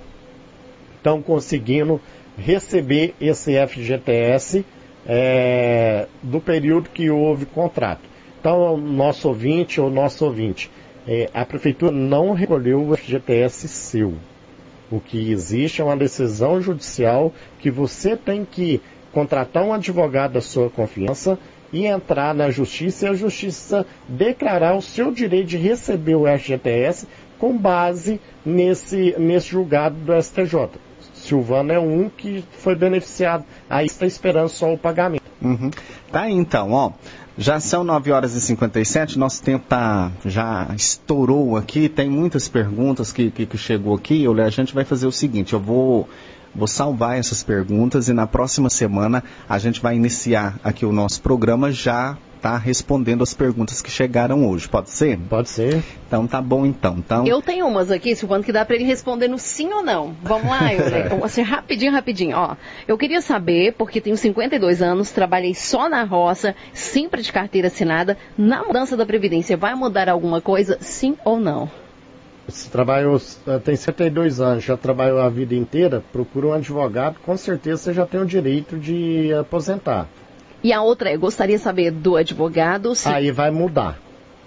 estão 0.97 1.21
conseguindo 1.21 2.01
receber 2.37 3.13
esse 3.21 3.53
FGTS 3.65 4.65
é, 5.05 6.07
do 6.21 6.39
período 6.39 6.89
que 6.89 7.09
houve 7.09 7.45
contrato. 7.45 8.01
Então, 8.39 8.77
nosso 8.77 9.27
ouvinte 9.27 9.79
ou 9.79 9.89
nosso 9.89 10.25
ouvinte, 10.25 10.69
é, 11.07 11.29
a 11.33 11.45
prefeitura 11.45 11.91
não 11.91 12.33
recolheu 12.33 12.87
o 12.87 12.95
FGTS 12.95 13.67
seu. 13.67 14.13
O 14.91 14.99
que 14.99 15.31
existe 15.31 15.81
é 15.81 15.83
uma 15.83 15.97
decisão 15.97 16.61
judicial 16.61 17.33
que 17.59 17.71
você 17.71 18.15
tem 18.15 18.45
que 18.45 18.81
contratar 19.11 19.63
um 19.63 19.73
advogado 19.73 20.33
da 20.33 20.41
sua 20.41 20.69
confiança 20.69 21.39
e 21.73 21.85
entrar 21.85 22.35
na 22.35 22.49
justiça 22.51 23.05
e 23.05 23.09
a 23.09 23.13
justiça 23.13 23.85
declarar 24.07 24.75
o 24.75 24.81
seu 24.81 25.11
direito 25.11 25.47
de 25.47 25.57
receber 25.57 26.15
o 26.15 26.25
FGTS 26.27 27.07
com 27.39 27.57
base 27.57 28.19
nesse, 28.45 29.15
nesse 29.17 29.49
julgado 29.49 29.95
do 29.95 30.21
STJ. 30.21 30.69
Silvano 31.25 31.71
é 31.71 31.79
um 31.79 32.09
que 32.09 32.43
foi 32.59 32.75
beneficiado, 32.75 33.43
aí 33.69 33.85
está 33.85 34.05
esperando 34.05 34.49
só 34.49 34.73
o 34.73 34.77
pagamento. 34.77 35.23
Uhum. 35.41 35.71
Tá 36.11 36.21
aí 36.21 36.33
então, 36.33 36.71
ó. 36.71 36.91
Já 37.37 37.59
são 37.59 37.83
9 37.83 38.11
horas 38.11 38.33
e 38.33 38.39
57, 38.39 39.19
nosso 39.19 39.43
tempo 39.43 39.65
tá, 39.67 40.09
já 40.25 40.67
estourou 40.73 41.57
aqui, 41.57 41.89
tem 41.89 42.09
muitas 42.09 42.47
perguntas 42.47 43.11
que, 43.11 43.29
que, 43.29 43.45
que 43.45 43.57
chegou 43.57 43.93
aqui. 43.93 44.23
Eu, 44.23 44.41
a 44.41 44.49
gente 44.49 44.73
vai 44.73 44.85
fazer 44.85 45.05
o 45.05 45.11
seguinte, 45.11 45.51
eu 45.51 45.59
vou, 45.59 46.07
vou 46.55 46.67
salvar 46.67 47.17
essas 47.17 47.43
perguntas 47.43 48.07
e 48.07 48.13
na 48.13 48.25
próxima 48.25 48.69
semana 48.69 49.21
a 49.49 49.59
gente 49.59 49.81
vai 49.81 49.95
iniciar 49.95 50.57
aqui 50.63 50.85
o 50.85 50.93
nosso 50.93 51.21
programa 51.21 51.73
já 51.73 52.17
tá 52.41 52.57
respondendo 52.57 53.23
as 53.23 53.33
perguntas 53.33 53.81
que 53.81 53.89
chegaram 53.89 54.47
hoje. 54.47 54.67
Pode 54.67 54.89
ser? 54.89 55.17
Pode 55.29 55.49
ser. 55.49 55.83
Então 56.07 56.27
tá 56.27 56.41
bom 56.41 56.65
então. 56.65 56.95
então 56.97 57.25
Eu 57.25 57.41
tenho 57.41 57.67
umas 57.67 57.91
aqui, 57.91 58.15
Silvano, 58.15 58.43
que 58.43 58.51
dá 58.51 58.63
para 58.63 58.75
ele 58.75 58.85
responder 58.85 59.27
no 59.27 59.37
sim 59.37 59.71
ou 59.73 59.83
não. 59.83 60.15
Vamos 60.21 60.47
lá, 60.47 60.73
eu 60.73 61.23
assim, 61.23 61.41
rapidinho, 61.41 61.91
rapidinho. 61.91 62.37
Ó, 62.37 62.55
eu 62.87 62.97
queria 62.97 63.21
saber, 63.21 63.73
porque 63.73 63.99
tenho 63.99 64.17
52 64.17 64.81
anos, 64.81 65.11
trabalhei 65.11 65.53
só 65.53 65.89
na 65.89 66.03
roça, 66.03 66.55
sempre 66.73 67.21
de 67.21 67.31
carteira 67.31 67.67
assinada. 67.67 68.17
Na 68.37 68.63
mudança 68.63 68.95
da 68.95 69.05
Previdência, 69.05 69.57
vai 69.57 69.75
mudar 69.75 70.09
alguma 70.09 70.41
coisa, 70.41 70.77
sim 70.81 71.17
ou 71.23 71.39
não? 71.39 71.69
Se 72.47 72.69
trabalhou, 72.69 73.19
tem 73.63 73.75
72 73.75 74.39
anos, 74.39 74.63
já 74.63 74.77
trabalhou 74.77 75.19
a 75.19 75.29
vida 75.29 75.55
inteira, 75.55 76.03
procura 76.11 76.47
um 76.47 76.53
advogado, 76.53 77.17
com 77.25 77.35
certeza 77.35 77.81
você 77.81 77.93
já 77.93 78.05
tem 78.05 78.21
o 78.21 78.25
direito 78.25 78.77
de 78.77 79.33
aposentar. 79.33 80.07
E 80.65 80.73
a 80.73 80.81
outra 80.81 81.11
é, 81.11 81.15
gostaria 81.15 81.57
de 81.57 81.61
saber 81.63 81.91
do 81.91 82.15
advogado 82.15 82.95
se 82.95 83.07
Aí 83.07 83.29
vai 83.29 83.51
mudar, 83.51 83.99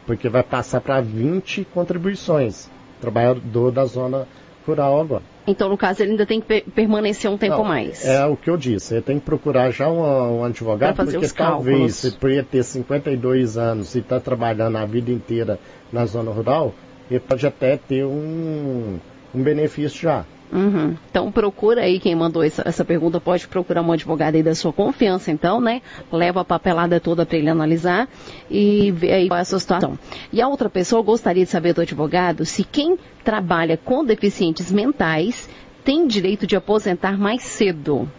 porque 0.05 0.29
vai 0.29 0.43
passar 0.43 0.81
para 0.81 1.01
20 1.01 1.65
contribuições. 1.73 2.69
Trabalhador 3.01 3.71
da 3.71 3.85
zona 3.85 4.27
rural 4.67 5.01
agora. 5.01 5.23
Então, 5.47 5.69
no 5.69 5.79
caso, 5.79 6.03
ele 6.03 6.11
ainda 6.11 6.27
tem 6.27 6.41
que 6.41 6.47
per- 6.49 6.65
permanecer 6.75 7.31
um 7.31 7.39
tempo 7.39 7.59
Não, 7.59 7.65
mais. 7.65 8.05
É 8.05 8.27
o 8.27 8.37
que 8.37 8.51
eu 8.51 8.57
disse, 8.57 8.87
você 8.87 9.01
tem 9.01 9.21
que 9.21 9.25
procurar 9.25 9.71
já 9.71 9.89
um, 9.89 10.41
um 10.41 10.45
advogado, 10.45 10.93
Pra 10.93 11.05
fazer 11.05 11.19
porque 11.19 11.27
os 11.27 11.33
talvez 11.33 11.95
você 11.95 12.11
poderia 12.11 12.43
ter 12.43 12.65
52 12.65 13.57
anos 13.57 13.95
e 13.95 14.01
está 14.01 14.19
trabalhando 14.19 14.77
a 14.77 14.85
vida 14.85 15.13
inteira 15.13 15.57
na 15.93 16.05
zona 16.05 16.33
rural, 16.33 16.75
ele 17.09 17.21
pode 17.21 17.47
até 17.47 17.77
ter 17.77 18.05
um, 18.05 18.99
um 19.33 19.41
benefício 19.41 20.01
já. 20.01 20.25
Uhum. 20.51 20.97
Então 21.11 21.31
procura 21.31 21.83
aí 21.83 22.01
quem 22.01 22.15
mandou 22.15 22.43
essa, 22.43 22.63
essa 22.67 22.85
pergunta, 22.85 23.21
pode 23.21 23.47
procurar 23.47 23.83
um 23.83 23.93
advogado 23.93 24.35
aí 24.35 24.43
da 24.43 24.55
sua 24.55 24.73
confiança, 24.73 25.31
então, 25.31 25.61
né? 25.61 25.83
Leva 26.11 26.41
a 26.41 26.45
papelada 26.45 26.99
toda 26.99 27.27
para 27.27 27.37
ele 27.37 27.51
analisar 27.51 28.09
e 28.51 28.91
ver 28.91 29.13
aí 29.13 29.29
qual 29.29 29.39
é 29.39 29.43
a 29.43 29.45
sua 29.45 29.59
situação. 29.59 29.99
E 30.33 30.41
a 30.41 30.49
outra 30.49 30.71
pessoa 30.71 31.03
gostaria 31.03 31.45
de 31.45 31.51
saber 31.51 31.75
do 31.75 31.83
advogado 31.83 32.45
se 32.45 32.65
quem 32.65 32.99
trabalha 33.23 33.77
com 33.77 34.05
deficientes 34.05 34.73
mentais 34.73 35.49
tem 35.85 36.07
direito 36.07 36.47
de 36.47 36.57
aposentar 36.57 37.19
mais 37.19 37.43
cedo. 37.43 38.11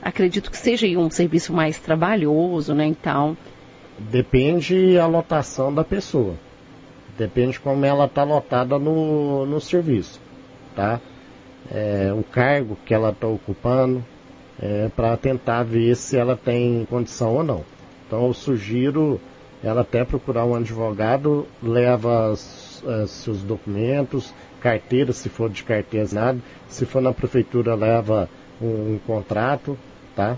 Acredito 0.00 0.50
que 0.50 0.56
seja 0.56 0.86
aí 0.86 0.96
um 0.96 1.10
serviço 1.10 1.52
mais 1.52 1.78
trabalhoso, 1.78 2.74
né? 2.74 2.86
Então, 2.86 3.36
Depende 3.98 4.98
a 4.98 5.06
lotação 5.06 5.72
da 5.72 5.84
pessoa. 5.84 6.34
Depende 7.16 7.60
como 7.60 7.84
ela 7.84 8.06
está 8.06 8.24
lotada 8.24 8.78
no, 8.78 9.46
no 9.46 9.60
serviço, 9.60 10.20
tá? 10.74 11.00
É, 11.72 12.12
o 12.12 12.22
cargo 12.22 12.76
que 12.84 12.92
ela 12.92 13.10
está 13.10 13.26
ocupando, 13.26 14.04
é, 14.60 14.88
para 14.94 15.16
tentar 15.16 15.62
ver 15.62 15.96
se 15.96 16.16
ela 16.16 16.36
tem 16.36 16.86
condição 16.88 17.34
ou 17.34 17.42
não. 17.42 17.64
Então 18.06 18.26
eu 18.26 18.34
sugiro 18.34 19.20
ela 19.62 19.80
até 19.80 20.04
procurar 20.04 20.44
um 20.44 20.54
advogado, 20.54 21.46
leva 21.62 22.34
seus 23.06 23.42
documentos, 23.42 24.34
carteira, 24.60 25.12
se 25.12 25.28
for 25.28 25.48
de 25.48 25.62
carteira 25.62 26.36
se 26.68 26.84
for 26.84 27.00
na 27.00 27.12
prefeitura 27.12 27.74
leva 27.74 28.28
um, 28.60 28.94
um 28.94 29.00
contrato, 29.06 29.78
tá? 30.16 30.36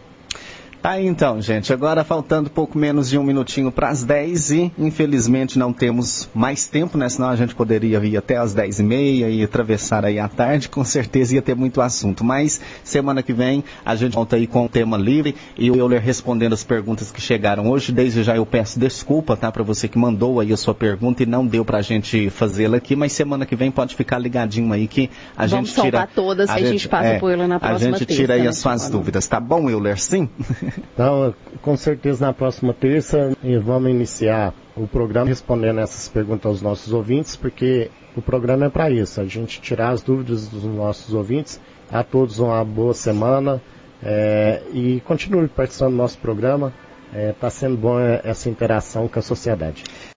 Tá 0.84 0.90
aí 0.90 1.06
então, 1.06 1.40
gente. 1.40 1.72
Agora 1.72 2.04
faltando 2.04 2.50
pouco 2.50 2.76
menos 2.76 3.08
de 3.08 3.16
um 3.16 3.22
minutinho 3.22 3.72
para 3.72 3.88
as 3.88 4.04
10 4.04 4.50
e 4.50 4.72
infelizmente 4.78 5.58
não 5.58 5.72
temos 5.72 6.28
mais 6.34 6.66
tempo, 6.66 6.98
né? 6.98 7.08
Senão 7.08 7.30
a 7.30 7.36
gente 7.36 7.54
poderia 7.54 7.98
ir 8.04 8.18
até 8.18 8.36
as 8.36 8.52
10 8.52 8.80
e 8.80 8.82
meia 8.82 9.30
e 9.30 9.42
atravessar 9.42 10.04
aí 10.04 10.18
a 10.18 10.28
tarde. 10.28 10.68
Com 10.68 10.84
certeza 10.84 11.36
ia 11.36 11.40
ter 11.40 11.56
muito 11.56 11.80
assunto. 11.80 12.22
Mas 12.22 12.60
semana 12.82 13.22
que 13.22 13.32
vem 13.32 13.64
a 13.82 13.96
gente 13.96 14.12
volta 14.12 14.36
aí 14.36 14.46
com 14.46 14.66
o 14.66 14.68
tema 14.68 14.98
livre 14.98 15.34
e 15.56 15.68
eu 15.68 15.86
ler 15.86 16.02
respondendo 16.02 16.52
as 16.52 16.62
perguntas 16.62 17.10
que 17.10 17.18
chegaram 17.18 17.70
hoje. 17.70 17.90
Desde 17.90 18.22
já 18.22 18.36
eu 18.36 18.44
peço 18.44 18.78
desculpa, 18.78 19.38
tá? 19.38 19.50
Para 19.50 19.62
você 19.62 19.88
que 19.88 19.96
mandou 19.96 20.38
aí 20.38 20.52
a 20.52 20.56
sua 20.58 20.74
pergunta 20.74 21.22
e 21.22 21.26
não 21.26 21.46
deu 21.46 21.64
pra 21.64 21.80
gente 21.80 22.28
fazê-la 22.28 22.76
aqui. 22.76 22.94
Mas 22.94 23.12
semana 23.12 23.46
que 23.46 23.56
vem 23.56 23.70
pode 23.70 23.96
ficar 23.96 24.18
ligadinho 24.18 24.70
aí 24.70 24.86
que 24.86 25.08
a 25.34 25.46
Vamos 25.46 25.70
gente 25.70 25.80
tira... 25.80 25.98
salvar 26.00 26.14
todas 26.14 26.50
e 26.50 26.52
a 26.52 26.58
gente 26.58 26.86
passa 26.86 27.18
por 27.18 27.32
ela 27.32 27.48
na 27.48 27.56
A 27.56 27.60
próxima 27.60 27.96
gente 27.96 28.14
tira 28.14 28.34
aí 28.34 28.42
terça, 28.42 28.50
as 28.50 28.56
né, 28.56 28.60
suas 28.60 28.82
Silvano? 28.82 28.98
dúvidas. 28.98 29.26
Tá 29.26 29.40
bom, 29.40 29.70
Euler? 29.70 29.98
Sim? 29.98 30.28
Então, 30.78 31.34
com 31.62 31.76
certeza 31.76 32.26
na 32.26 32.32
próxima 32.32 32.72
terça 32.72 33.36
vamos 33.62 33.90
iniciar 33.90 34.54
o 34.76 34.86
programa 34.86 35.28
respondendo 35.28 35.80
essas 35.80 36.08
perguntas 36.08 36.46
aos 36.46 36.62
nossos 36.62 36.92
ouvintes, 36.92 37.36
porque 37.36 37.90
o 38.16 38.22
programa 38.22 38.66
é 38.66 38.68
para 38.68 38.90
isso, 38.90 39.20
a 39.20 39.24
gente 39.24 39.60
tirar 39.60 39.90
as 39.90 40.02
dúvidas 40.02 40.48
dos 40.48 40.64
nossos 40.64 41.14
ouvintes. 41.14 41.60
A 41.90 42.02
todos 42.02 42.38
uma 42.38 42.64
boa 42.64 42.94
semana 42.94 43.60
é, 44.02 44.62
e 44.72 45.00
continue 45.06 45.48
participando 45.48 45.92
do 45.92 45.96
nosso 45.96 46.18
programa. 46.18 46.72
Está 47.12 47.46
é, 47.46 47.50
sendo 47.50 47.76
bom 47.76 48.00
essa 48.00 48.48
interação 48.48 49.06
com 49.06 49.18
a 49.18 49.22
sociedade. 49.22 49.84